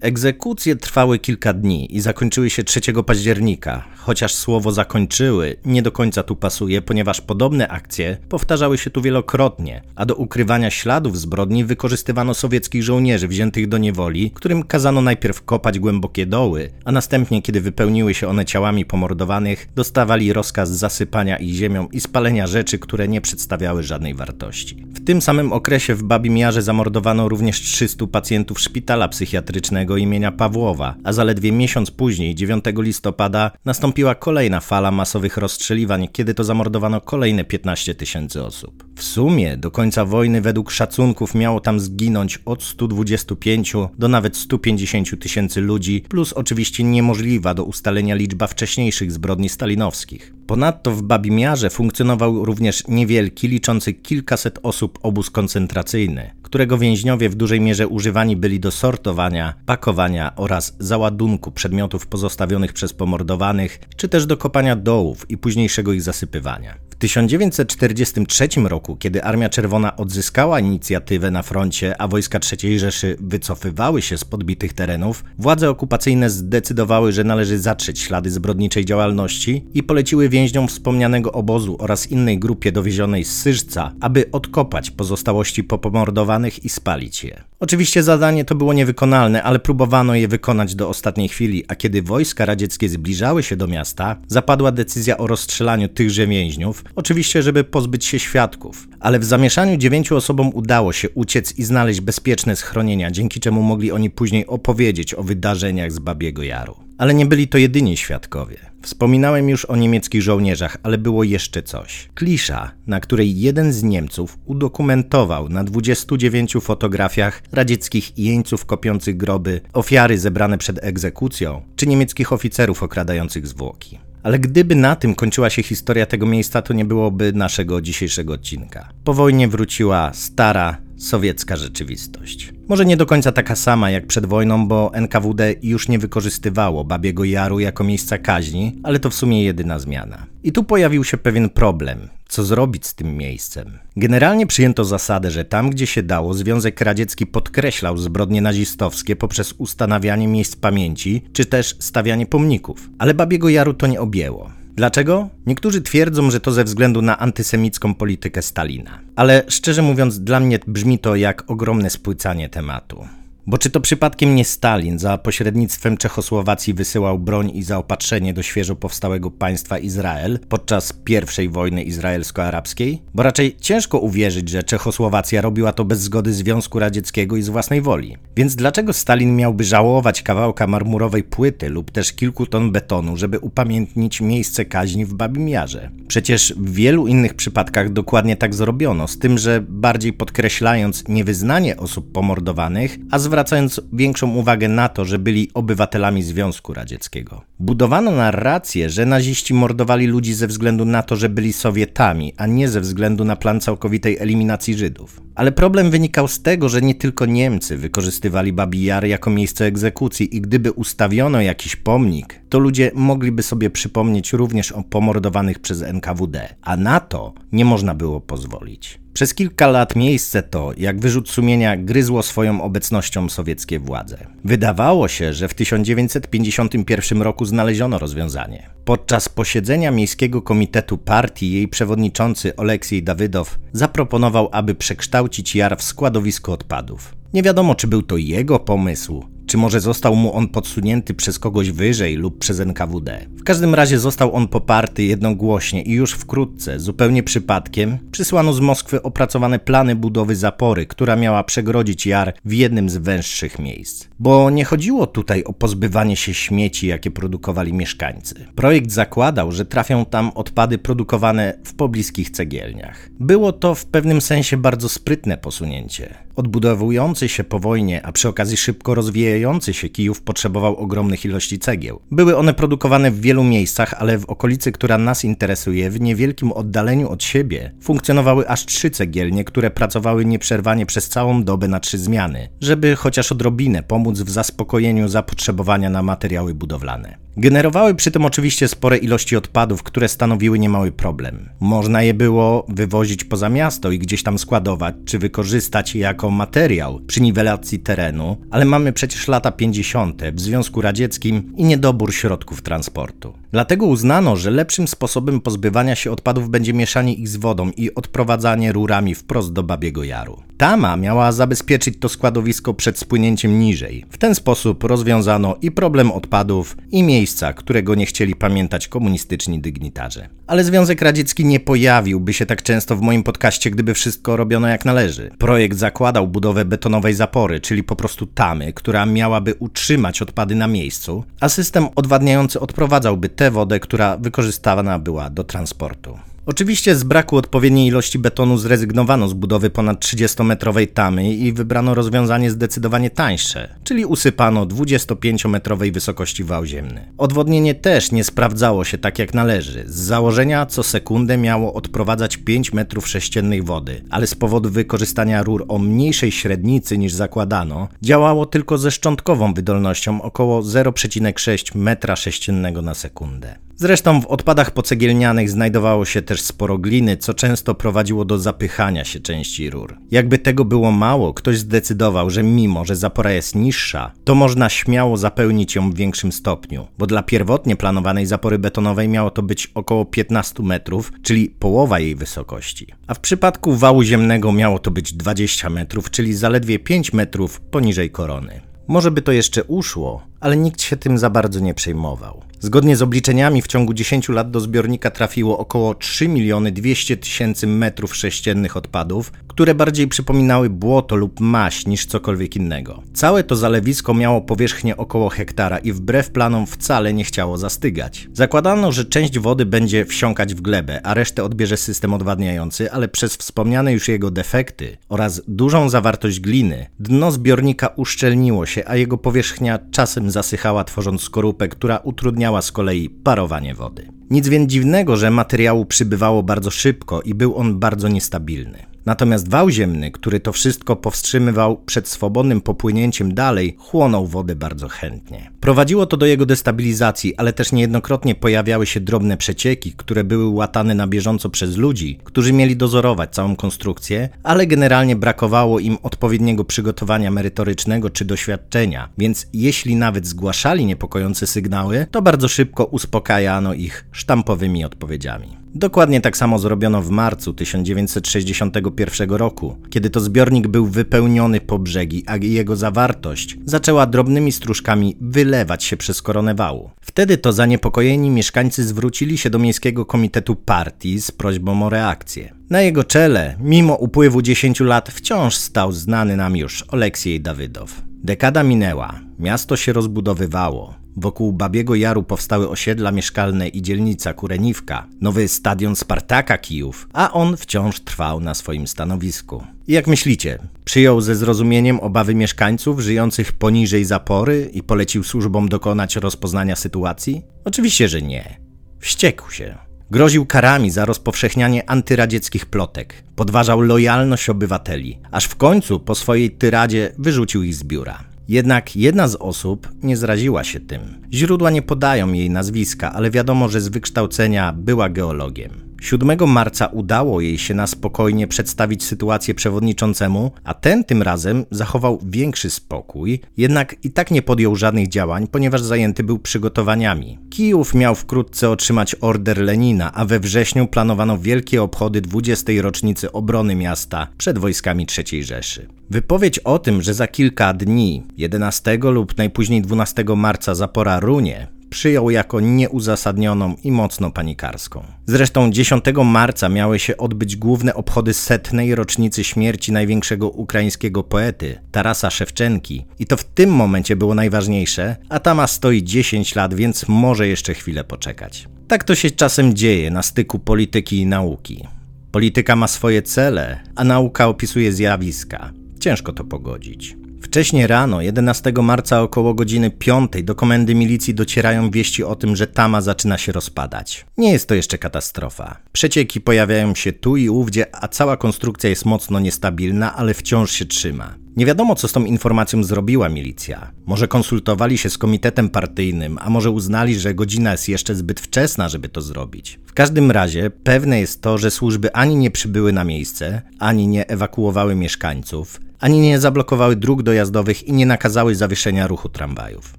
Egzekucje 0.00 0.76
trwały 0.76 1.18
kilka 1.18 1.52
dni 1.52 1.96
i 1.96 2.00
zakończyły 2.00 2.50
się 2.50 2.64
3 2.64 2.80
października, 3.06 3.84
chociaż 3.96 4.34
słowo 4.34 4.72
zakończyły 4.72 5.56
nie 5.64 5.82
do 5.82 5.92
końca 5.92 6.22
tu 6.22 6.36
pasuje, 6.36 6.82
ponieważ 6.82 7.20
podobne 7.20 7.68
akcje 7.68 8.16
powtarzały 8.28 8.78
się 8.78 8.90
tu 8.90 9.02
wielokrotnie, 9.02 9.82
a 9.94 10.06
do 10.06 10.14
ukrywania 10.14 10.70
śladów 10.70 11.18
zbrodni 11.18 11.64
wykorzystywano 11.64 12.34
sowieckich 12.34 12.82
żołnierzy 12.82 13.28
wziętych 13.28 13.68
do 13.68 13.78
niewoli, 13.78 14.30
którym 14.30 14.62
kazano 14.62 15.00
najpierw 15.00 15.42
kopać 15.42 15.78
głębokie 15.78 16.26
doły, 16.26 16.70
a 16.84 16.92
następnie, 16.92 17.42
kiedy 17.42 17.60
wypełniły 17.60 18.14
się 18.14 18.28
one 18.28 18.44
ciałami 18.44 18.84
pomordowanych, 18.84 19.68
dostawali 19.74 20.32
rozkaz 20.32 20.70
zasypania 20.70 21.36
ich 21.36 21.54
ziemią 21.54 21.88
i 21.92 22.00
spalenia 22.00 22.46
rzeczy, 22.46 22.78
które 22.78 23.08
nie 23.08 23.20
przedstawiały 23.20 23.82
żadnej 23.82 24.14
wartości. 24.14 24.86
W 24.94 25.04
tym 25.04 25.22
samym 25.22 25.52
okresie 25.52 25.94
w 25.94 26.02
Babim 26.02 26.36
Jarze 26.36 26.62
zamordowano 26.62 27.28
również 27.28 27.60
300 27.60 28.06
pacjentów 28.06 28.60
szpitala 28.60 29.08
psychiatrycznego 29.08 29.85
imienia 29.96 30.32
Pawłowa, 30.32 30.94
a 31.04 31.12
zaledwie 31.12 31.52
miesiąc 31.52 31.90
później, 31.90 32.34
9 32.34 32.64
listopada, 32.78 33.50
nastąpiła 33.64 34.14
kolejna 34.14 34.60
fala 34.60 34.90
masowych 34.90 35.36
rozstrzeliwań, 35.36 36.08
kiedy 36.12 36.34
to 36.34 36.44
zamordowano 36.44 37.00
kolejne 37.00 37.44
15 37.44 37.94
tysięcy 37.94 38.44
osób. 38.44 38.85
W 38.96 39.02
sumie 39.02 39.56
do 39.56 39.70
końca 39.70 40.04
wojny 40.04 40.40
według 40.40 40.70
szacunków 40.70 41.34
miało 41.34 41.60
tam 41.60 41.80
zginąć 41.80 42.38
od 42.44 42.62
125 42.62 43.72
do 43.98 44.08
nawet 44.08 44.36
150 44.36 45.20
tysięcy 45.20 45.60
ludzi, 45.60 46.04
plus 46.08 46.32
oczywiście 46.32 46.84
niemożliwa 46.84 47.54
do 47.54 47.64
ustalenia 47.64 48.14
liczba 48.14 48.46
wcześniejszych 48.46 49.12
zbrodni 49.12 49.48
stalinowskich. 49.48 50.34
Ponadto 50.46 50.90
w 50.90 51.02
Babimiarze 51.02 51.70
funkcjonował 51.70 52.44
również 52.44 52.88
niewielki, 52.88 53.48
liczący 53.48 53.92
kilkaset 53.92 54.58
osób 54.62 54.98
obóz 55.02 55.30
koncentracyjny, 55.30 56.30
którego 56.42 56.78
więźniowie 56.78 57.28
w 57.28 57.34
dużej 57.34 57.60
mierze 57.60 57.88
używani 57.88 58.36
byli 58.36 58.60
do 58.60 58.70
sortowania, 58.70 59.54
pakowania 59.66 60.36
oraz 60.36 60.76
załadunku 60.78 61.52
przedmiotów 61.52 62.06
pozostawionych 62.06 62.72
przez 62.72 62.92
pomordowanych, 62.92 63.80
czy 63.96 64.08
też 64.08 64.26
do 64.26 64.36
kopania 64.36 64.76
dołów 64.76 65.26
i 65.30 65.38
późniejszego 65.38 65.92
ich 65.92 66.02
zasypywania. 66.02 66.85
W 66.96 66.98
1943 66.98 68.48
roku, 68.64 68.96
kiedy 68.96 69.24
Armia 69.24 69.48
Czerwona 69.48 69.96
odzyskała 69.96 70.60
inicjatywę 70.60 71.30
na 71.30 71.42
froncie, 71.42 72.00
a 72.00 72.08
wojska 72.08 72.38
III 72.62 72.78
Rzeszy 72.78 73.16
wycofywały 73.20 74.02
się 74.02 74.18
z 74.18 74.24
podbitych 74.24 74.72
terenów, 74.72 75.24
władze 75.38 75.70
okupacyjne 75.70 76.30
zdecydowały, 76.30 77.12
że 77.12 77.24
należy 77.24 77.58
zatrzeć 77.58 78.00
ślady 78.00 78.30
zbrodniczej 78.30 78.84
działalności 78.84 79.64
i 79.74 79.82
poleciły 79.82 80.28
więźniom 80.28 80.68
wspomnianego 80.68 81.32
obozu 81.32 81.76
oraz 81.78 82.06
innej 82.06 82.38
grupie 82.38 82.72
dowiezionej 82.72 83.24
z 83.24 83.42
Syżca, 83.42 83.92
aby 84.00 84.30
odkopać 84.32 84.90
pozostałości 84.90 85.64
popomordowanych 85.64 86.64
i 86.64 86.68
spalić 86.68 87.24
je. 87.24 87.44
Oczywiście 87.60 88.02
zadanie 88.02 88.44
to 88.44 88.54
było 88.54 88.72
niewykonalne, 88.72 89.42
ale 89.42 89.58
próbowano 89.58 90.14
je 90.14 90.28
wykonać 90.28 90.74
do 90.74 90.88
ostatniej 90.88 91.28
chwili, 91.28 91.64
a 91.68 91.74
kiedy 91.74 92.02
wojska 92.02 92.44
radzieckie 92.44 92.88
zbliżały 92.88 93.42
się 93.42 93.56
do 93.56 93.66
miasta, 93.66 94.16
zapadła 94.28 94.72
decyzja 94.72 95.18
o 95.18 95.26
rozstrzelaniu 95.26 95.88
tychże 95.88 96.26
więźniów, 96.26 96.84
oczywiście 96.96 97.42
żeby 97.42 97.64
pozbyć 97.64 98.04
się 98.04 98.18
świadków. 98.18 98.88
Ale 99.00 99.18
w 99.18 99.24
zamieszaniu 99.24 99.76
dziewięciu 99.76 100.16
osobom 100.16 100.50
udało 100.54 100.92
się 100.92 101.10
uciec 101.10 101.58
i 101.58 101.64
znaleźć 101.64 102.00
bezpieczne 102.00 102.56
schronienia, 102.56 103.10
dzięki 103.10 103.40
czemu 103.40 103.62
mogli 103.62 103.92
oni 103.92 104.10
później 104.10 104.46
opowiedzieć 104.46 105.14
o 105.14 105.22
wydarzeniach 105.22 105.92
z 105.92 105.98
Babiego 105.98 106.42
Jaru. 106.42 106.76
Ale 106.98 107.14
nie 107.14 107.26
byli 107.26 107.48
to 107.48 107.58
jedyni 107.58 107.96
świadkowie. 107.96 108.56
Wspominałem 108.86 109.48
już 109.48 109.64
o 109.64 109.76
niemieckich 109.76 110.22
żołnierzach, 110.22 110.76
ale 110.82 110.98
było 110.98 111.24
jeszcze 111.24 111.62
coś. 111.62 112.08
Klisza, 112.14 112.72
na 112.86 113.00
której 113.00 113.40
jeden 113.40 113.72
z 113.72 113.82
Niemców 113.82 114.38
udokumentował 114.44 115.48
na 115.48 115.64
29 115.64 116.52
fotografiach 116.60 117.42
radzieckich 117.52 118.18
jeńców 118.18 118.66
kopiących 118.66 119.16
groby, 119.16 119.60
ofiary 119.72 120.18
zebrane 120.18 120.58
przed 120.58 120.84
egzekucją, 120.84 121.62
czy 121.76 121.86
niemieckich 121.86 122.32
oficerów 122.32 122.82
okradających 122.82 123.46
zwłoki. 123.46 123.98
Ale 124.22 124.38
gdyby 124.38 124.74
na 124.74 124.96
tym 124.96 125.14
kończyła 125.14 125.50
się 125.50 125.62
historia 125.62 126.06
tego 126.06 126.26
miejsca, 126.26 126.62
to 126.62 126.74
nie 126.74 126.84
byłoby 126.84 127.32
naszego 127.32 127.80
dzisiejszego 127.80 128.32
odcinka. 128.32 128.88
Po 129.04 129.14
wojnie 129.14 129.48
wróciła 129.48 130.10
stara, 130.14 130.76
sowiecka 130.98 131.56
rzeczywistość. 131.56 132.52
Może 132.68 132.84
nie 132.84 132.96
do 132.96 133.06
końca 133.06 133.32
taka 133.32 133.56
sama 133.56 133.90
jak 133.90 134.06
przed 134.06 134.26
wojną, 134.26 134.68
bo 134.68 134.94
NKWD 134.94 135.54
już 135.62 135.88
nie 135.88 135.98
wykorzystywało 135.98 136.84
Babiego 136.84 137.24
Jaru 137.24 137.60
jako 137.60 137.84
miejsca 137.84 138.18
kaźni, 138.18 138.80
ale 138.82 138.98
to 138.98 139.10
w 139.10 139.14
sumie 139.14 139.44
jedyna 139.44 139.78
zmiana. 139.78 140.26
I 140.42 140.52
tu 140.52 140.64
pojawił 140.64 141.04
się 141.04 141.16
pewien 141.16 141.48
problem. 141.48 142.08
Co 142.28 142.44
zrobić 142.44 142.86
z 142.86 142.94
tym 142.94 143.16
miejscem? 143.16 143.78
Generalnie 143.96 144.46
przyjęto 144.46 144.84
zasadę, 144.84 145.30
że 145.30 145.44
tam, 145.44 145.70
gdzie 145.70 145.86
się 145.86 146.02
dało, 146.02 146.34
Związek 146.34 146.80
Radziecki 146.80 147.26
podkreślał 147.26 147.96
zbrodnie 147.96 148.42
nazistowskie 148.42 149.16
poprzez 149.16 149.52
ustanawianie 149.52 150.28
miejsc 150.28 150.56
pamięci, 150.56 151.22
czy 151.32 151.44
też 151.44 151.76
stawianie 151.80 152.26
pomników. 152.26 152.90
Ale 152.98 153.14
Babiego 153.14 153.48
Jaru 153.48 153.74
to 153.74 153.86
nie 153.86 154.00
objęło. 154.00 154.50
Dlaczego? 154.76 155.28
Niektórzy 155.46 155.82
twierdzą, 155.82 156.30
że 156.30 156.40
to 156.40 156.52
ze 156.52 156.64
względu 156.64 157.02
na 157.02 157.18
antysemicką 157.18 157.94
politykę 157.94 158.42
Stalina. 158.42 158.98
Ale 159.16 159.42
szczerze 159.48 159.82
mówiąc, 159.82 160.20
dla 160.20 160.40
mnie 160.40 160.58
brzmi 160.66 160.98
to 160.98 161.16
jak 161.16 161.50
ogromne 161.50 161.90
spłycanie 161.90 162.48
tematu. 162.48 163.08
Bo 163.48 163.58
czy 163.58 163.70
to 163.70 163.80
przypadkiem 163.80 164.34
nie 164.34 164.44
Stalin 164.44 164.98
za 164.98 165.18
pośrednictwem 165.18 165.96
Czechosłowacji 165.96 166.74
wysyłał 166.74 167.18
broń 167.18 167.50
i 167.54 167.62
zaopatrzenie 167.62 168.34
do 168.34 168.42
świeżo 168.42 168.76
powstałego 168.76 169.30
państwa 169.30 169.78
Izrael 169.78 170.38
podczas 170.48 170.92
pierwszej 170.92 171.48
wojny 171.48 171.82
izraelsko-arabskiej? 171.82 173.02
Bo 173.14 173.22
raczej 173.22 173.56
ciężko 173.60 173.98
uwierzyć, 173.98 174.48
że 174.48 174.62
Czechosłowacja 174.62 175.40
robiła 175.40 175.72
to 175.72 175.84
bez 175.84 176.00
zgody 176.00 176.32
Związku 176.32 176.78
Radzieckiego 176.78 177.36
i 177.36 177.42
z 177.42 177.48
własnej 177.48 177.82
woli. 177.82 178.16
Więc 178.36 178.56
dlaczego 178.56 178.92
Stalin 178.92 179.36
miałby 179.36 179.64
żałować 179.64 180.22
kawałka 180.22 180.66
marmurowej 180.66 181.22
płyty 181.22 181.68
lub 181.68 181.90
też 181.90 182.12
kilku 182.12 182.46
ton 182.46 182.72
betonu, 182.72 183.16
żeby 183.16 183.38
upamiętnić 183.38 184.20
miejsce 184.20 184.64
kaźni 184.64 185.04
w 185.04 185.14
Babim 185.14 185.48
Jarze? 185.48 185.90
Przecież 186.08 186.54
w 186.56 186.70
wielu 186.70 187.06
innych 187.06 187.34
przypadkach 187.34 187.92
dokładnie 187.92 188.36
tak 188.36 188.54
zrobiono, 188.54 189.08
z 189.08 189.18
tym, 189.18 189.38
że 189.38 189.64
bardziej 189.68 190.12
podkreślając 190.12 191.08
niewyznanie 191.08 191.76
osób 191.76 192.12
pomordowanych, 192.12 192.98
a 193.10 193.18
zwracając 193.18 193.35
zwracając 193.36 193.80
większą 193.92 194.34
uwagę 194.34 194.68
na 194.68 194.88
to, 194.88 195.04
że 195.04 195.18
byli 195.18 195.50
obywatelami 195.54 196.22
Związku 196.22 196.74
Radzieckiego. 196.74 197.42
Budowano 197.60 198.10
narrację, 198.10 198.90
że 198.90 199.06
naziści 199.06 199.54
mordowali 199.54 200.06
ludzi 200.06 200.34
ze 200.34 200.46
względu 200.46 200.84
na 200.84 201.02
to, 201.02 201.16
że 201.16 201.28
byli 201.28 201.52
Sowietami, 201.52 202.32
a 202.36 202.46
nie 202.46 202.68
ze 202.68 202.80
względu 202.80 203.24
na 203.24 203.36
plan 203.36 203.60
całkowitej 203.60 204.18
eliminacji 204.18 204.74
Żydów. 204.74 205.20
Ale 205.34 205.52
problem 205.52 205.90
wynikał 205.90 206.28
z 206.28 206.42
tego, 206.42 206.68
że 206.68 206.82
nie 206.82 206.94
tylko 206.94 207.26
Niemcy 207.26 207.76
wykorzystywali 207.76 208.52
Babi 208.52 208.84
Jar 208.84 209.06
jako 209.06 209.30
miejsce 209.30 209.64
egzekucji 209.64 210.36
i 210.36 210.40
gdyby 210.40 210.72
ustawiono 210.72 211.40
jakiś 211.40 211.76
pomnik, 211.76 212.40
to 212.48 212.58
ludzie 212.58 212.90
mogliby 212.94 213.42
sobie 213.42 213.70
przypomnieć 213.70 214.32
również 214.32 214.72
o 214.72 214.82
pomordowanych 214.82 215.58
przez 215.58 215.82
NKWD, 215.82 216.48
a 216.62 216.76
na 216.76 217.00
to 217.00 217.34
nie 217.52 217.64
można 217.64 217.94
było 217.94 218.20
pozwolić. 218.20 218.98
Przez 219.16 219.34
kilka 219.34 219.66
lat 219.66 219.96
miejsce 219.96 220.42
to, 220.42 220.72
jak 220.76 221.00
wyrzut 221.00 221.30
sumienia, 221.30 221.76
gryzło 221.76 222.22
swoją 222.22 222.62
obecnością 222.62 223.28
sowieckie 223.28 223.78
władze. 223.78 224.26
Wydawało 224.44 225.08
się, 225.08 225.32
że 225.32 225.48
w 225.48 225.54
1951 225.54 227.22
roku 227.22 227.44
znaleziono 227.46 227.98
rozwiązanie. 227.98 228.70
Podczas 228.84 229.28
posiedzenia 229.28 229.90
Miejskiego 229.90 230.42
Komitetu 230.42 230.98
Partii 230.98 231.52
jej 231.52 231.68
przewodniczący 231.68 232.56
Oleksiej 232.56 233.02
Dawydow 233.02 233.58
zaproponował, 233.72 234.48
aby 234.52 234.74
przekształcić 234.74 235.56
jar 235.56 235.78
w 235.78 235.82
składowisko 235.82 236.52
odpadów. 236.52 237.14
Nie 237.34 237.42
wiadomo, 237.42 237.74
czy 237.74 237.86
był 237.86 238.02
to 238.02 238.16
jego 238.16 238.58
pomysł, 238.58 239.24
czy 239.46 239.58
może 239.58 239.80
został 239.80 240.16
mu 240.16 240.34
on 240.34 240.48
podsunięty 240.48 241.14
przez 241.14 241.38
kogoś 241.38 241.70
wyżej 241.70 242.16
lub 242.16 242.38
przez 242.38 242.60
NKWD? 242.60 243.26
W 243.36 243.44
każdym 243.44 243.74
razie 243.74 243.98
został 243.98 244.34
on 244.34 244.48
poparty 244.48 245.02
jednogłośnie 245.02 245.82
i 245.82 245.92
już 245.92 246.12
wkrótce, 246.12 246.80
zupełnie 246.80 247.22
przypadkiem, 247.22 247.98
przysłano 248.10 248.52
z 248.52 248.60
Moskwy 248.60 249.02
opracowane 249.02 249.58
plany 249.58 249.96
budowy 249.96 250.36
zapory, 250.36 250.86
która 250.86 251.16
miała 251.16 251.44
przegrodzić 251.44 252.06
jar 252.06 252.34
w 252.44 252.52
jednym 252.52 252.88
z 252.88 252.96
węższych 252.96 253.58
miejsc. 253.58 254.08
Bo 254.18 254.50
nie 254.50 254.64
chodziło 254.64 255.06
tutaj 255.06 255.44
o 255.44 255.52
pozbywanie 255.52 256.16
się 256.16 256.34
śmieci, 256.34 256.86
jakie 256.86 257.10
produkowali 257.10 257.72
mieszkańcy. 257.72 258.34
Projekt 258.54 258.90
zakładał, 258.90 259.52
że 259.52 259.66
trafią 259.66 260.04
tam 260.04 260.30
odpady 260.34 260.78
produkowane 260.78 261.58
w 261.64 261.74
pobliskich 261.74 262.30
cegielniach. 262.30 263.08
Było 263.20 263.52
to 263.52 263.74
w 263.74 263.86
pewnym 263.86 264.20
sensie 264.20 264.56
bardzo 264.56 264.88
sprytne 264.88 265.36
posunięcie. 265.38 266.25
Odbudowujący 266.36 267.28
się 267.28 267.44
po 267.44 267.58
wojnie, 267.58 268.06
a 268.06 268.12
przy 268.12 268.28
okazji 268.28 268.56
szybko 268.56 268.94
rozwijający 268.94 269.74
się 269.74 269.88
Kijów 269.88 270.22
potrzebował 270.22 270.76
ogromnych 270.76 271.24
ilości 271.24 271.58
cegieł. 271.58 272.00
Były 272.10 272.36
one 272.36 272.54
produkowane 272.54 273.10
w 273.10 273.20
wielu 273.20 273.44
miejscach, 273.44 273.94
ale 273.98 274.18
w 274.18 274.24
okolicy, 274.24 274.72
która 274.72 274.98
nas 274.98 275.24
interesuje, 275.24 275.90
w 275.90 276.00
niewielkim 276.00 276.52
oddaleniu 276.52 277.08
od 277.08 277.22
siebie, 277.22 277.72
funkcjonowały 277.82 278.48
aż 278.48 278.66
trzy 278.66 278.90
cegielnie, 278.90 279.44
które 279.44 279.70
pracowały 279.70 280.24
nieprzerwanie 280.24 280.86
przez 280.86 281.08
całą 281.08 281.44
dobę 281.44 281.68
na 281.68 281.80
trzy 281.80 281.98
zmiany, 281.98 282.48
żeby 282.60 282.96
chociaż 282.96 283.32
odrobinę 283.32 283.82
pomóc 283.82 284.20
w 284.20 284.30
zaspokojeniu 284.30 285.08
zapotrzebowania 285.08 285.90
na 285.90 286.02
materiały 286.02 286.54
budowlane. 286.54 287.25
Generowały 287.38 287.94
przy 287.94 288.10
tym 288.10 288.24
oczywiście 288.24 288.68
spore 288.68 288.96
ilości 288.96 289.36
odpadów, 289.36 289.82
które 289.82 290.08
stanowiły 290.08 290.58
niemały 290.58 290.92
problem. 290.92 291.48
Można 291.60 292.02
je 292.02 292.14
było 292.14 292.66
wywozić 292.68 293.24
poza 293.24 293.48
miasto 293.48 293.90
i 293.90 293.98
gdzieś 293.98 294.22
tam 294.22 294.38
składować, 294.38 294.94
czy 295.04 295.18
wykorzystać 295.18 295.94
je 295.94 296.00
jako 296.00 296.30
materiał 296.30 297.00
przy 297.06 297.20
niwelacji 297.20 297.78
terenu, 297.78 298.36
ale 298.50 298.64
mamy 298.64 298.92
przecież 298.92 299.28
lata 299.28 299.52
50. 299.52 300.22
w 300.32 300.40
Związku 300.40 300.80
Radzieckim 300.80 301.52
i 301.56 301.64
niedobór 301.64 302.14
środków 302.14 302.62
transportu. 302.62 303.34
Dlatego 303.56 303.86
uznano, 303.86 304.36
że 304.36 304.50
lepszym 304.50 304.88
sposobem 304.88 305.40
pozbywania 305.40 305.94
się 305.94 306.12
odpadów 306.12 306.50
będzie 306.50 306.74
mieszanie 306.74 307.14
ich 307.14 307.28
z 307.28 307.36
wodą 307.36 307.70
i 307.76 307.94
odprowadzanie 307.94 308.72
rurami 308.72 309.14
wprost 309.14 309.52
do 309.52 309.62
Babiego 309.62 310.04
Jaru. 310.04 310.42
Tama 310.56 310.96
miała 310.96 311.32
zabezpieczyć 311.32 311.94
to 312.00 312.08
składowisko 312.08 312.74
przed 312.74 312.98
spłynięciem 312.98 313.58
niżej. 313.58 314.04
W 314.10 314.18
ten 314.18 314.34
sposób 314.34 314.84
rozwiązano 314.84 315.56
i 315.62 315.70
problem 315.70 316.10
odpadów, 316.12 316.76
i 316.90 317.02
miejsca, 317.02 317.52
którego 317.52 317.94
nie 317.94 318.06
chcieli 318.06 318.34
pamiętać 318.34 318.88
komunistyczni 318.88 319.60
dygnitarze. 319.60 320.28
Ale 320.46 320.64
Związek 320.64 321.02
Radziecki 321.02 321.44
nie 321.44 321.60
pojawiłby 321.60 322.32
się 322.32 322.46
tak 322.46 322.62
często 322.62 322.96
w 322.96 323.00
moim 323.00 323.22
podcaście, 323.22 323.70
gdyby 323.70 323.94
wszystko 323.94 324.36
robiono 324.36 324.68
jak 324.68 324.84
należy. 324.84 325.30
Projekt 325.38 325.78
zakładał 325.78 326.28
budowę 326.28 326.64
betonowej 326.64 327.14
zapory, 327.14 327.60
czyli 327.60 327.82
po 327.82 327.96
prostu 327.96 328.26
tamy, 328.26 328.72
która 328.72 329.06
miałaby 329.06 329.54
utrzymać 329.58 330.22
odpady 330.22 330.54
na 330.54 330.66
miejscu, 330.66 331.24
a 331.40 331.48
system 331.48 331.88
odwadniający 331.96 332.60
odprowadzałby 332.60 333.28
tę 333.46 333.50
wodę, 333.50 333.80
która 333.80 334.16
wykorzystywana 334.16 334.98
była 334.98 335.30
do 335.30 335.44
transportu. 335.44 336.18
Oczywiście 336.48 336.96
z 336.96 337.04
braku 337.04 337.36
odpowiedniej 337.36 337.88
ilości 337.88 338.18
betonu 338.18 338.58
zrezygnowano 338.58 339.28
z 339.28 339.32
budowy 339.32 339.70
ponad 339.70 340.04
30-metrowej 340.04 340.86
tamy 340.92 341.34
i 341.34 341.52
wybrano 341.52 341.94
rozwiązanie 341.94 342.50
zdecydowanie 342.50 343.10
tańsze, 343.10 343.74
czyli 343.84 344.04
usypano 344.04 344.66
25-metrowej 344.66 345.92
wysokości 345.92 346.44
wał 346.44 346.66
ziemny. 346.66 347.12
Odwodnienie 347.18 347.74
też 347.74 348.12
nie 348.12 348.24
sprawdzało 348.24 348.84
się 348.84 348.98
tak 348.98 349.18
jak 349.18 349.34
należy. 349.34 349.84
Z 349.86 349.94
założenia 349.94 350.66
co 350.66 350.82
sekundę 350.82 351.36
miało 351.36 351.74
odprowadzać 351.74 352.36
5 352.36 352.72
metrów 352.72 353.08
sześciennych 353.08 353.64
wody, 353.64 354.02
ale 354.10 354.26
z 354.26 354.34
powodu 354.34 354.70
wykorzystania 354.70 355.42
rur 355.42 355.64
o 355.68 355.78
mniejszej 355.78 356.32
średnicy 356.32 356.98
niż 356.98 357.12
zakładano, 357.12 357.88
działało 358.02 358.46
tylko 358.46 358.78
ze 358.78 358.90
szczątkową 358.90 359.54
wydolnością 359.54 360.22
około 360.22 360.62
0,6 360.62 361.76
metra 361.76 362.16
sześciennego 362.16 362.82
na 362.82 362.94
sekundę. 362.94 363.65
Zresztą 363.78 364.20
w 364.20 364.26
odpadach 364.26 364.70
pocegielnianych 364.70 365.50
znajdowało 365.50 366.04
się 366.04 366.22
też 366.22 366.42
sporo 366.42 366.78
gliny, 366.78 367.16
co 367.16 367.34
często 367.34 367.74
prowadziło 367.74 368.24
do 368.24 368.38
zapychania 368.38 369.04
się 369.04 369.20
części 369.20 369.70
rur. 369.70 369.96
Jakby 370.10 370.38
tego 370.38 370.64
było 370.64 370.92
mało, 370.92 371.34
ktoś 371.34 371.58
zdecydował, 371.58 372.30
że 372.30 372.42
mimo, 372.42 372.84
że 372.84 372.96
zapora 372.96 373.32
jest 373.32 373.54
niższa, 373.54 374.12
to 374.24 374.34
można 374.34 374.68
śmiało 374.68 375.16
zapełnić 375.16 375.74
ją 375.74 375.90
w 375.90 375.94
większym 375.94 376.32
stopniu, 376.32 376.86
bo 376.98 377.06
dla 377.06 377.22
pierwotnie 377.22 377.76
planowanej 377.76 378.26
zapory 378.26 378.58
betonowej 378.58 379.08
miało 379.08 379.30
to 379.30 379.42
być 379.42 379.70
około 379.74 380.04
15 380.04 380.62
metrów, 380.62 381.12
czyli 381.22 381.48
połowa 381.48 381.98
jej 381.98 382.14
wysokości. 382.14 382.86
A 383.06 383.14
w 383.14 383.20
przypadku 383.20 383.72
wału 383.72 384.02
ziemnego 384.02 384.52
miało 384.52 384.78
to 384.78 384.90
być 384.90 385.12
20 385.12 385.70
metrów, 385.70 386.10
czyli 386.10 386.34
zaledwie 386.34 386.78
5 386.78 387.12
metrów 387.12 387.60
poniżej 387.60 388.10
korony. 388.10 388.60
Może 388.88 389.10
by 389.10 389.22
to 389.22 389.32
jeszcze 389.32 389.64
uszło, 389.64 390.26
ale 390.40 390.56
nikt 390.56 390.82
się 390.82 390.96
tym 390.96 391.18
za 391.18 391.30
bardzo 391.30 391.60
nie 391.60 391.74
przejmował. 391.74 392.42
Zgodnie 392.60 392.96
z 392.96 393.02
obliczeniami 393.02 393.62
w 393.62 393.66
ciągu 393.66 393.94
10 393.94 394.28
lat 394.28 394.50
do 394.50 394.60
zbiornika 394.60 395.10
trafiło 395.10 395.58
około 395.58 395.94
3 395.94 396.28
miliony 396.28 396.72
200 396.72 397.16
tysięcy 397.16 397.66
metrów 397.66 398.16
sześciennych 398.16 398.76
odpadów, 398.76 399.32
które 399.48 399.74
bardziej 399.74 400.08
przypominały 400.08 400.70
błoto 400.70 401.16
lub 401.16 401.40
maś 401.40 401.86
niż 401.86 402.06
cokolwiek 402.06 402.56
innego. 402.56 403.02
Całe 403.14 403.44
to 403.44 403.56
zalewisko 403.56 404.14
miało 404.14 404.40
powierzchnię 404.40 404.96
około 404.96 405.28
hektara 405.28 405.78
i 405.78 405.92
wbrew 405.92 406.30
planom 406.30 406.66
wcale 406.66 407.12
nie 407.14 407.24
chciało 407.24 407.58
zastygać. 407.58 408.28
Zakładano, 408.32 408.92
że 408.92 409.04
część 409.04 409.38
wody 409.38 409.66
będzie 409.66 410.04
wsiąkać 410.04 410.54
w 410.54 410.60
glebę, 410.60 411.00
a 411.06 411.14
resztę 411.14 411.44
odbierze 411.44 411.76
system 411.76 412.14
odwadniający, 412.14 412.92
ale 412.92 413.08
przez 413.08 413.36
wspomniane 413.36 413.92
już 413.92 414.08
jego 414.08 414.30
defekty 414.30 414.96
oraz 415.08 415.42
dużą 415.48 415.88
zawartość 415.88 416.40
gliny, 416.40 416.86
dno 417.00 417.32
zbiornika 417.32 417.88
uszczelniło 417.88 418.66
się, 418.66 418.82
a 418.86 418.96
jego 418.96 419.18
powierzchnia 419.18 419.78
czasem 419.90 420.25
zasychała, 420.30 420.84
tworząc 420.84 421.22
skorupę, 421.22 421.68
która 421.68 421.96
utrudniała 421.98 422.62
z 422.62 422.72
kolei 422.72 423.10
parowanie 423.10 423.74
wody. 423.74 424.08
Nic 424.30 424.48
więc 424.48 424.70
dziwnego, 424.70 425.16
że 425.16 425.30
materiału 425.30 425.86
przybywało 425.86 426.42
bardzo 426.42 426.70
szybko 426.70 427.22
i 427.22 427.34
był 427.34 427.56
on 427.56 427.78
bardzo 427.78 428.08
niestabilny. 428.08 428.95
Natomiast 429.06 429.48
wał 429.48 429.70
ziemny, 429.70 430.10
który 430.10 430.40
to 430.40 430.52
wszystko 430.52 430.96
powstrzymywał 430.96 431.76
przed 431.76 432.08
swobodnym 432.08 432.60
popłynięciem 432.60 433.34
dalej, 433.34 433.76
chłonął 433.78 434.26
wodę 434.26 434.56
bardzo 434.56 434.88
chętnie. 434.88 435.50
Prowadziło 435.60 436.06
to 436.06 436.16
do 436.16 436.26
jego 436.26 436.46
destabilizacji, 436.46 437.36
ale 437.36 437.52
też 437.52 437.72
niejednokrotnie 437.72 438.34
pojawiały 438.34 438.86
się 438.86 439.00
drobne 439.00 439.36
przecieki, 439.36 439.92
które 439.92 440.24
były 440.24 440.48
łatane 440.48 440.94
na 440.94 441.06
bieżąco 441.06 441.50
przez 441.50 441.76
ludzi, 441.76 442.18
którzy 442.24 442.52
mieli 442.52 442.76
dozorować 442.76 443.30
całą 443.34 443.56
konstrukcję, 443.56 444.28
ale 444.42 444.66
generalnie 444.66 445.16
brakowało 445.16 445.78
im 445.78 445.98
odpowiedniego 446.02 446.64
przygotowania 446.64 447.30
merytorycznego 447.30 448.10
czy 448.10 448.24
doświadczenia, 448.24 449.08
więc 449.18 449.46
jeśli 449.52 449.96
nawet 449.96 450.26
zgłaszali 450.26 450.86
niepokojące 450.86 451.46
sygnały, 451.46 452.06
to 452.10 452.22
bardzo 452.22 452.48
szybko 452.48 452.84
uspokajano 452.84 453.74
ich 453.74 454.04
sztampowymi 454.12 454.84
odpowiedziami. 454.84 455.65
Dokładnie 455.78 456.20
tak 456.20 456.36
samo 456.36 456.58
zrobiono 456.58 457.02
w 457.02 457.10
marcu 457.10 457.54
1961 457.54 459.30
roku, 459.30 459.76
kiedy 459.90 460.10
to 460.10 460.20
zbiornik 460.20 460.68
był 460.68 460.86
wypełniony 460.86 461.60
po 461.60 461.78
brzegi, 461.78 462.24
a 462.26 462.36
jego 462.36 462.76
zawartość 462.76 463.56
zaczęła 463.64 464.06
drobnymi 464.06 464.52
stróżkami 464.52 465.16
wylewać 465.20 465.84
się 465.84 465.96
przez 465.96 466.22
koronę 466.22 466.54
wału. 466.54 466.90
Wtedy 467.00 467.38
to 467.38 467.52
zaniepokojeni 467.52 468.30
mieszkańcy 468.30 468.84
zwrócili 468.84 469.38
się 469.38 469.50
do 469.50 469.58
Miejskiego 469.58 470.06
Komitetu 470.06 470.56
Partii 470.56 471.20
z 471.20 471.30
prośbą 471.30 471.82
o 471.82 471.88
reakcję. 471.88 472.54
Na 472.70 472.80
jego 472.80 473.04
czele, 473.04 473.56
mimo 473.60 473.94
upływu 473.94 474.42
10 474.42 474.80
lat, 474.80 475.08
wciąż 475.08 475.56
stał 475.56 475.92
znany 475.92 476.36
nam 476.36 476.56
już 476.56 476.84
Oleksiej 476.88 477.40
Dawydow. 477.40 478.02
Dekada 478.24 478.62
minęła, 478.62 479.20
miasto 479.38 479.76
się 479.76 479.92
rozbudowywało. 479.92 480.94
Wokół 481.16 481.52
Babiego 481.52 481.94
Jaru 481.94 482.22
powstały 482.22 482.68
osiedla 482.68 483.12
mieszkalne 483.12 483.68
i 483.68 483.82
dzielnica 483.82 484.32
Kureniwka, 484.32 485.06
nowy 485.20 485.48
stadion 485.48 485.96
Spartaka 485.96 486.58
Kijów, 486.58 487.08
a 487.12 487.32
on 487.32 487.56
wciąż 487.56 488.00
trwał 488.00 488.40
na 488.40 488.54
swoim 488.54 488.86
stanowisku. 488.86 489.64
I 489.86 489.92
jak 489.92 490.06
myślicie, 490.06 490.58
przyjął 490.84 491.20
ze 491.20 491.36
zrozumieniem 491.36 492.00
obawy 492.00 492.34
mieszkańców 492.34 493.00
żyjących 493.00 493.52
poniżej 493.52 494.04
zapory 494.04 494.70
i 494.72 494.82
polecił 494.82 495.24
służbom 495.24 495.68
dokonać 495.68 496.16
rozpoznania 496.16 496.76
sytuacji? 496.76 497.42
Oczywiście, 497.64 498.08
że 498.08 498.22
nie. 498.22 498.60
Wściekł 499.00 499.50
się. 499.50 499.85
Groził 500.10 500.46
karami 500.46 500.90
za 500.90 501.04
rozpowszechnianie 501.04 501.90
antyradzieckich 501.90 502.66
plotek, 502.66 503.14
podważał 503.36 503.80
lojalność 503.80 504.50
obywateli, 504.50 505.18
aż 505.30 505.44
w 505.44 505.56
końcu 505.56 506.00
po 506.00 506.14
swojej 506.14 506.50
tyradzie 506.50 507.12
wyrzucił 507.18 507.62
ich 507.62 507.74
z 507.74 507.84
biura. 507.84 508.24
Jednak 508.48 508.96
jedna 508.96 509.28
z 509.28 509.34
osób 509.34 509.88
nie 510.02 510.16
zraziła 510.16 510.64
się 510.64 510.80
tym. 510.80 511.00
Źródła 511.32 511.70
nie 511.70 511.82
podają 511.82 512.32
jej 512.32 512.50
nazwiska, 512.50 513.12
ale 513.12 513.30
wiadomo, 513.30 513.68
że 513.68 513.80
z 513.80 513.88
wykształcenia 513.88 514.72
była 514.72 515.08
geologiem. 515.08 515.85
7 516.00 516.48
marca 516.48 516.86
udało 516.86 517.40
jej 517.40 517.58
się 517.58 517.74
na 517.74 517.86
spokojnie 517.86 518.46
przedstawić 518.46 519.04
sytuację 519.04 519.54
przewodniczącemu, 519.54 520.52
a 520.64 520.74
ten 520.74 521.04
tym 521.04 521.22
razem 521.22 521.64
zachował 521.70 522.18
większy 522.22 522.70
spokój, 522.70 523.40
jednak 523.56 524.04
i 524.04 524.10
tak 524.10 524.30
nie 524.30 524.42
podjął 524.42 524.76
żadnych 524.76 525.08
działań, 525.08 525.46
ponieważ 525.46 525.82
zajęty 525.82 526.24
był 526.24 526.38
przygotowaniami. 526.38 527.38
Kijów 527.50 527.94
miał 527.94 528.14
wkrótce 528.14 528.70
otrzymać 528.70 529.16
order 529.20 529.58
Lenina, 529.58 530.12
a 530.14 530.24
we 530.24 530.40
wrześniu 530.40 530.86
planowano 530.86 531.38
wielkie 531.38 531.82
obchody 531.82 532.20
20. 532.20 532.72
rocznicy 532.80 533.32
obrony 533.32 533.74
miasta 533.74 534.26
przed 534.38 534.58
wojskami 534.58 535.06
III 535.18 535.44
Rzeszy. 535.44 535.86
Wypowiedź 536.10 536.58
o 536.58 536.78
tym, 536.78 537.02
że 537.02 537.14
za 537.14 537.26
kilka 537.26 537.72
dni, 537.72 538.22
11 538.36 538.98
lub 539.02 539.38
najpóźniej 539.38 539.82
12 539.82 540.24
marca 540.36 540.74
zapora 540.74 541.20
runie, 541.20 541.68
przyjął 541.90 542.30
jako 542.30 542.60
nieuzasadnioną 542.60 543.76
i 543.84 543.92
mocno 543.92 544.30
panikarską. 544.30 545.04
Zresztą 545.26 545.70
10 545.70 546.04
marca 546.24 546.68
miały 546.68 546.98
się 546.98 547.16
odbyć 547.16 547.56
główne 547.56 547.94
obchody 547.94 548.34
setnej 548.34 548.94
rocznicy 548.94 549.44
śmierci 549.44 549.92
największego 549.92 550.50
ukraińskiego 550.50 551.22
poety, 551.22 551.80
Tarasa 551.92 552.30
Szewczenki. 552.30 553.06
I 553.18 553.26
to 553.26 553.36
w 553.36 553.44
tym 553.44 553.70
momencie 553.70 554.16
było 554.16 554.34
najważniejsze, 554.34 555.16
a 555.28 555.40
Tama 555.40 555.66
stoi 555.66 556.02
10 556.02 556.54
lat, 556.54 556.74
więc 556.74 557.08
może 557.08 557.48
jeszcze 557.48 557.74
chwilę 557.74 558.04
poczekać. 558.04 558.68
Tak 558.88 559.04
to 559.04 559.14
się 559.14 559.30
czasem 559.30 559.74
dzieje 559.74 560.10
na 560.10 560.22
styku 560.22 560.58
polityki 560.58 561.20
i 561.20 561.26
nauki. 561.26 561.86
Polityka 562.32 562.76
ma 562.76 562.88
swoje 562.88 563.22
cele, 563.22 563.80
a 563.96 564.04
nauka 564.04 564.48
opisuje 564.48 564.92
zjawiska. 564.92 565.72
Ciężko 566.00 566.32
to 566.32 566.44
pogodzić. 566.44 567.16
Wcześniej 567.46 567.86
rano, 567.86 568.20
11 568.20 568.72
marca 568.82 569.22
około 569.22 569.54
godziny 569.54 569.90
5 569.90 570.30
do 570.42 570.54
komendy 570.54 570.94
milicji 570.94 571.34
docierają 571.34 571.90
wieści 571.90 572.24
o 572.24 572.36
tym, 572.36 572.56
że 572.56 572.66
Tama 572.66 573.00
zaczyna 573.00 573.38
się 573.38 573.52
rozpadać. 573.52 574.26
Nie 574.38 574.52
jest 574.52 574.68
to 574.68 574.74
jeszcze 574.74 574.98
katastrofa. 574.98 575.76
Przecieki 575.92 576.40
pojawiają 576.40 576.94
się 576.94 577.12
tu 577.12 577.36
i 577.36 577.48
ówdzie, 577.48 577.86
a 577.94 578.08
cała 578.08 578.36
konstrukcja 578.36 578.90
jest 578.90 579.04
mocno 579.04 579.40
niestabilna, 579.40 580.16
ale 580.16 580.34
wciąż 580.34 580.72
się 580.72 580.84
trzyma. 580.84 581.34
Nie 581.56 581.66
wiadomo, 581.66 581.94
co 581.94 582.08
z 582.08 582.12
tą 582.12 582.24
informacją 582.24 582.84
zrobiła 582.84 583.28
milicja. 583.28 583.90
Może 584.06 584.28
konsultowali 584.28 584.98
się 584.98 585.10
z 585.10 585.18
komitetem 585.18 585.68
partyjnym, 585.68 586.38
a 586.40 586.50
może 586.50 586.70
uznali, 586.70 587.14
że 587.14 587.34
godzina 587.34 587.72
jest 587.72 587.88
jeszcze 587.88 588.14
zbyt 588.14 588.40
wczesna, 588.40 588.88
żeby 588.88 589.08
to 589.08 589.22
zrobić. 589.22 589.78
W 589.86 589.92
każdym 589.92 590.30
razie 590.30 590.70
pewne 590.70 591.20
jest 591.20 591.42
to, 591.42 591.58
że 591.58 591.70
służby 591.70 592.12
ani 592.14 592.36
nie 592.36 592.50
przybyły 592.50 592.92
na 592.92 593.04
miejsce, 593.04 593.62
ani 593.78 594.08
nie 594.08 594.28
ewakuowały 594.28 594.94
mieszkańców, 594.94 595.80
ani 596.00 596.20
nie 596.20 596.40
zablokowały 596.40 596.96
dróg 596.96 597.22
dojazdowych 597.22 597.88
i 597.88 597.92
nie 597.92 598.06
nakazały 598.06 598.54
zawieszenia 598.54 599.06
ruchu 599.06 599.28
tramwajów. 599.28 599.94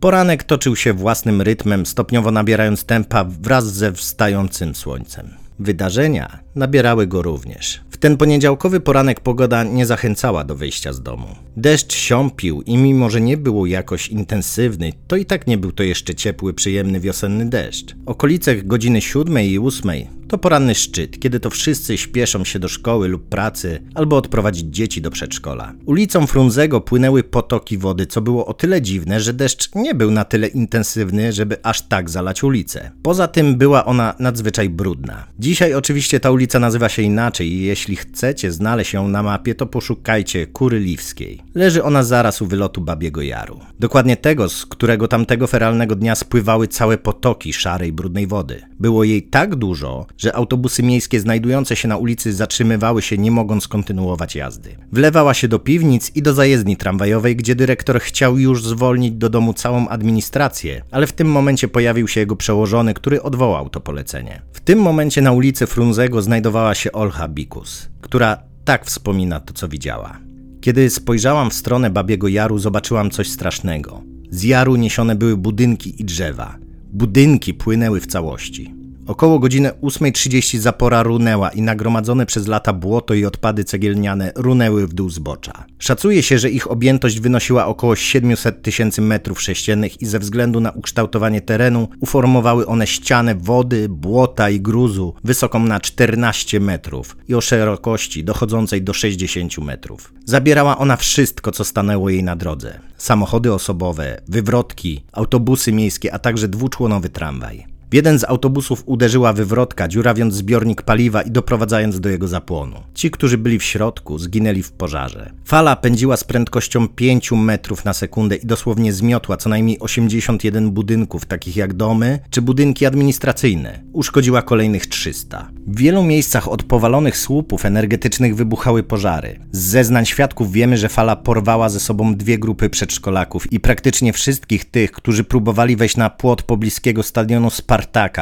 Poranek 0.00 0.44
toczył 0.44 0.76
się 0.76 0.92
własnym 0.92 1.42
rytmem, 1.42 1.86
stopniowo 1.86 2.30
nabierając 2.30 2.84
tempa 2.84 3.24
wraz 3.24 3.72
ze 3.72 3.92
wstającym 3.92 4.74
słońcem. 4.74 5.30
Wydarzenia 5.58 6.45
nabierały 6.56 7.06
go 7.06 7.22
również. 7.22 7.80
W 7.90 7.96
ten 7.96 8.16
poniedziałkowy 8.16 8.80
poranek 8.80 9.20
pogoda 9.20 9.64
nie 9.64 9.86
zachęcała 9.86 10.44
do 10.44 10.56
wyjścia 10.56 10.92
z 10.92 11.02
domu. 11.02 11.26
Deszcz 11.56 11.94
siąpił 11.94 12.62
i 12.62 12.76
mimo, 12.76 13.10
że 13.10 13.20
nie 13.20 13.36
był 13.36 13.66
jakoś 13.66 14.08
intensywny, 14.08 14.92
to 15.06 15.16
i 15.16 15.24
tak 15.24 15.46
nie 15.46 15.58
był 15.58 15.72
to 15.72 15.82
jeszcze 15.82 16.14
ciepły, 16.14 16.54
przyjemny 16.54 17.00
wiosenny 17.00 17.46
deszcz. 17.46 17.94
Okolice 18.06 18.56
godziny 18.56 19.00
siódmej 19.00 19.50
i 19.50 19.58
ósmej 19.58 20.08
to 20.28 20.38
poranny 20.38 20.74
szczyt, 20.74 21.20
kiedy 21.20 21.40
to 21.40 21.50
wszyscy 21.50 21.98
śpieszą 21.98 22.44
się 22.44 22.58
do 22.58 22.68
szkoły 22.68 23.08
lub 23.08 23.28
pracy 23.28 23.82
albo 23.94 24.16
odprowadzić 24.16 24.74
dzieci 24.74 25.02
do 25.02 25.10
przedszkola. 25.10 25.72
Ulicą 25.84 26.26
Frunzego 26.26 26.80
płynęły 26.80 27.22
potoki 27.22 27.78
wody, 27.78 28.06
co 28.06 28.20
było 28.20 28.46
o 28.46 28.54
tyle 28.54 28.82
dziwne, 28.82 29.20
że 29.20 29.32
deszcz 29.32 29.74
nie 29.74 29.94
był 29.94 30.10
na 30.10 30.24
tyle 30.24 30.46
intensywny, 30.46 31.32
żeby 31.32 31.56
aż 31.62 31.82
tak 31.82 32.10
zalać 32.10 32.42
ulicę. 32.42 32.90
Poza 33.02 33.28
tym 33.28 33.56
była 33.56 33.84
ona 33.84 34.14
nadzwyczaj 34.18 34.70
brudna. 34.70 35.26
Dzisiaj 35.38 35.74
oczywiście 35.74 36.20
ta 36.20 36.30
ulica 36.30 36.45
nazywa 36.54 36.88
się 36.88 37.02
inaczej 37.02 37.52
i 37.52 37.62
jeśli 37.62 37.96
chcecie 37.96 38.52
znaleźć 38.52 38.92
ją 38.92 39.08
na 39.08 39.22
mapie, 39.22 39.54
to 39.54 39.66
poszukajcie 39.66 40.46
Kuryliwskiej. 40.46 41.42
Leży 41.54 41.84
ona 41.84 42.02
zaraz 42.02 42.42
u 42.42 42.46
wylotu 42.46 42.80
Babiego 42.80 43.22
Jaru. 43.22 43.60
Dokładnie 43.80 44.16
tego, 44.16 44.48
z 44.48 44.66
którego 44.66 45.08
tamtego 45.08 45.46
feralnego 45.46 45.96
dnia 45.96 46.14
spływały 46.14 46.68
całe 46.68 46.98
potoki 46.98 47.52
szarej, 47.52 47.92
brudnej 47.92 48.26
wody. 48.26 48.62
Było 48.80 49.04
jej 49.04 49.22
tak 49.22 49.54
dużo, 49.54 50.06
że 50.18 50.36
autobusy 50.36 50.82
miejskie 50.82 51.20
znajdujące 51.20 51.76
się 51.76 51.88
na 51.88 51.96
ulicy 51.96 52.32
zatrzymywały 52.32 53.02
się, 53.02 53.18
nie 53.18 53.30
mogąc 53.30 53.68
kontynuować 53.68 54.34
jazdy. 54.34 54.76
Wlewała 54.92 55.34
się 55.34 55.48
do 55.48 55.58
piwnic 55.58 56.12
i 56.14 56.22
do 56.22 56.34
zajezdni 56.34 56.76
tramwajowej, 56.76 57.36
gdzie 57.36 57.54
dyrektor 57.54 58.00
chciał 58.00 58.38
już 58.38 58.64
zwolnić 58.64 59.12
do 59.12 59.28
domu 59.28 59.52
całą 59.52 59.88
administrację, 59.88 60.82
ale 60.90 61.06
w 61.06 61.12
tym 61.12 61.28
momencie 61.28 61.68
pojawił 61.68 62.08
się 62.08 62.20
jego 62.20 62.36
przełożony, 62.36 62.94
który 62.94 63.22
odwołał 63.22 63.68
to 63.68 63.80
polecenie. 63.80 64.42
W 64.52 64.60
tym 64.60 64.78
momencie 64.78 65.22
na 65.22 65.32
ulicy 65.32 65.66
Frunzego 65.66 66.22
znajdowała 66.36 66.74
się 66.74 66.92
Olcha 66.92 67.28
Bikus, 67.28 67.88
która 68.00 68.38
tak 68.64 68.86
wspomina 68.86 69.40
to, 69.40 69.54
co 69.54 69.68
widziała. 69.68 70.18
Kiedy 70.60 70.90
spojrzałam 70.90 71.50
w 71.50 71.54
stronę 71.54 71.90
Babiego 71.90 72.28
Jaru, 72.28 72.58
zobaczyłam 72.58 73.10
coś 73.10 73.30
strasznego. 73.30 74.02
Z 74.30 74.42
jaru 74.42 74.76
niesione 74.76 75.14
były 75.14 75.36
budynki 75.36 76.02
i 76.02 76.04
drzewa. 76.04 76.58
Budynki 76.92 77.54
płynęły 77.54 78.00
w 78.00 78.06
całości. 78.06 78.74
Około 79.06 79.38
godziny 79.38 79.70
8.30 79.82 80.58
zapora 80.58 81.02
runęła 81.02 81.50
i 81.50 81.62
nagromadzone 81.62 82.26
przez 82.26 82.46
lata 82.46 82.72
błoto 82.72 83.14
i 83.14 83.24
odpady 83.24 83.64
cegielniane 83.64 84.32
runęły 84.36 84.86
w 84.86 84.94
dół 84.94 85.10
zbocza. 85.10 85.64
Szacuje 85.78 86.22
się, 86.22 86.38
że 86.38 86.50
ich 86.50 86.70
objętość 86.70 87.20
wynosiła 87.20 87.66
około 87.66 87.96
700 87.96 88.62
tysięcy 88.62 89.02
metrów 89.02 89.42
sześciennych 89.42 90.02
i 90.02 90.06
ze 90.06 90.18
względu 90.18 90.60
na 90.60 90.70
ukształtowanie 90.70 91.40
terenu 91.40 91.88
uformowały 92.00 92.66
one 92.66 92.86
ścianę 92.86 93.34
wody, 93.34 93.88
błota 93.88 94.50
i 94.50 94.60
gruzu 94.60 95.14
wysoką 95.24 95.58
na 95.58 95.80
14 95.80 96.60
metrów 96.60 97.16
i 97.28 97.34
o 97.34 97.40
szerokości 97.40 98.24
dochodzącej 98.24 98.82
do 98.82 98.92
60 98.92 99.58
metrów. 99.58 100.12
Zabierała 100.24 100.78
ona 100.78 100.96
wszystko, 100.96 101.52
co 101.52 101.64
stanęło 101.64 102.10
jej 102.10 102.22
na 102.22 102.36
drodze. 102.36 102.80
Samochody 102.96 103.52
osobowe, 103.52 104.20
wywrotki, 104.28 105.04
autobusy 105.12 105.72
miejskie, 105.72 106.14
a 106.14 106.18
także 106.18 106.48
dwuczłonowy 106.48 107.08
tramwaj. 107.08 107.75
W 107.90 107.94
jeden 107.94 108.18
z 108.18 108.24
autobusów 108.24 108.82
uderzyła 108.86 109.32
wywrotka, 109.32 109.88
dziurawiąc 109.88 110.34
zbiornik 110.34 110.82
paliwa 110.82 111.22
i 111.22 111.30
doprowadzając 111.30 112.00
do 112.00 112.08
jego 112.08 112.28
zapłonu. 112.28 112.76
Ci, 112.94 113.10
którzy 113.10 113.38
byli 113.38 113.58
w 113.58 113.64
środku, 113.64 114.18
zginęli 114.18 114.62
w 114.62 114.72
pożarze. 114.72 115.32
Fala 115.44 115.76
pędziła 115.76 116.16
z 116.16 116.24
prędkością 116.24 116.88
5 116.88 117.32
metrów 117.32 117.84
na 117.84 117.92
sekundę 117.92 118.36
i 118.36 118.46
dosłownie 118.46 118.92
zmiotła 118.92 119.36
co 119.36 119.48
najmniej 119.48 119.78
81 119.78 120.70
budynków, 120.70 121.24
takich 121.26 121.56
jak 121.56 121.74
domy 121.74 122.18
czy 122.30 122.42
budynki 122.42 122.86
administracyjne. 122.86 123.82
Uszkodziła 123.92 124.42
kolejnych 124.42 124.86
300. 124.86 125.50
W 125.66 125.78
wielu 125.78 126.02
miejscach 126.02 126.48
od 126.48 126.62
powalonych 126.62 127.16
słupów 127.16 127.64
energetycznych 127.64 128.36
wybuchały 128.36 128.82
pożary. 128.82 129.38
Z 129.52 129.58
zeznań 129.58 130.06
świadków 130.06 130.52
wiemy, 130.52 130.76
że 130.76 130.88
fala 130.88 131.16
porwała 131.16 131.68
ze 131.68 131.80
sobą 131.80 132.14
dwie 132.14 132.38
grupy 132.38 132.70
przedszkolaków 132.70 133.52
i 133.52 133.60
praktycznie 133.60 134.12
wszystkich 134.12 134.64
tych, 134.64 134.92
którzy 134.92 135.24
próbowali 135.24 135.76
wejść 135.76 135.96
na 135.96 136.10
płot 136.10 136.42
pobliskiego 136.42 137.02
stadionu 137.02 137.50
Sparta 137.50 137.75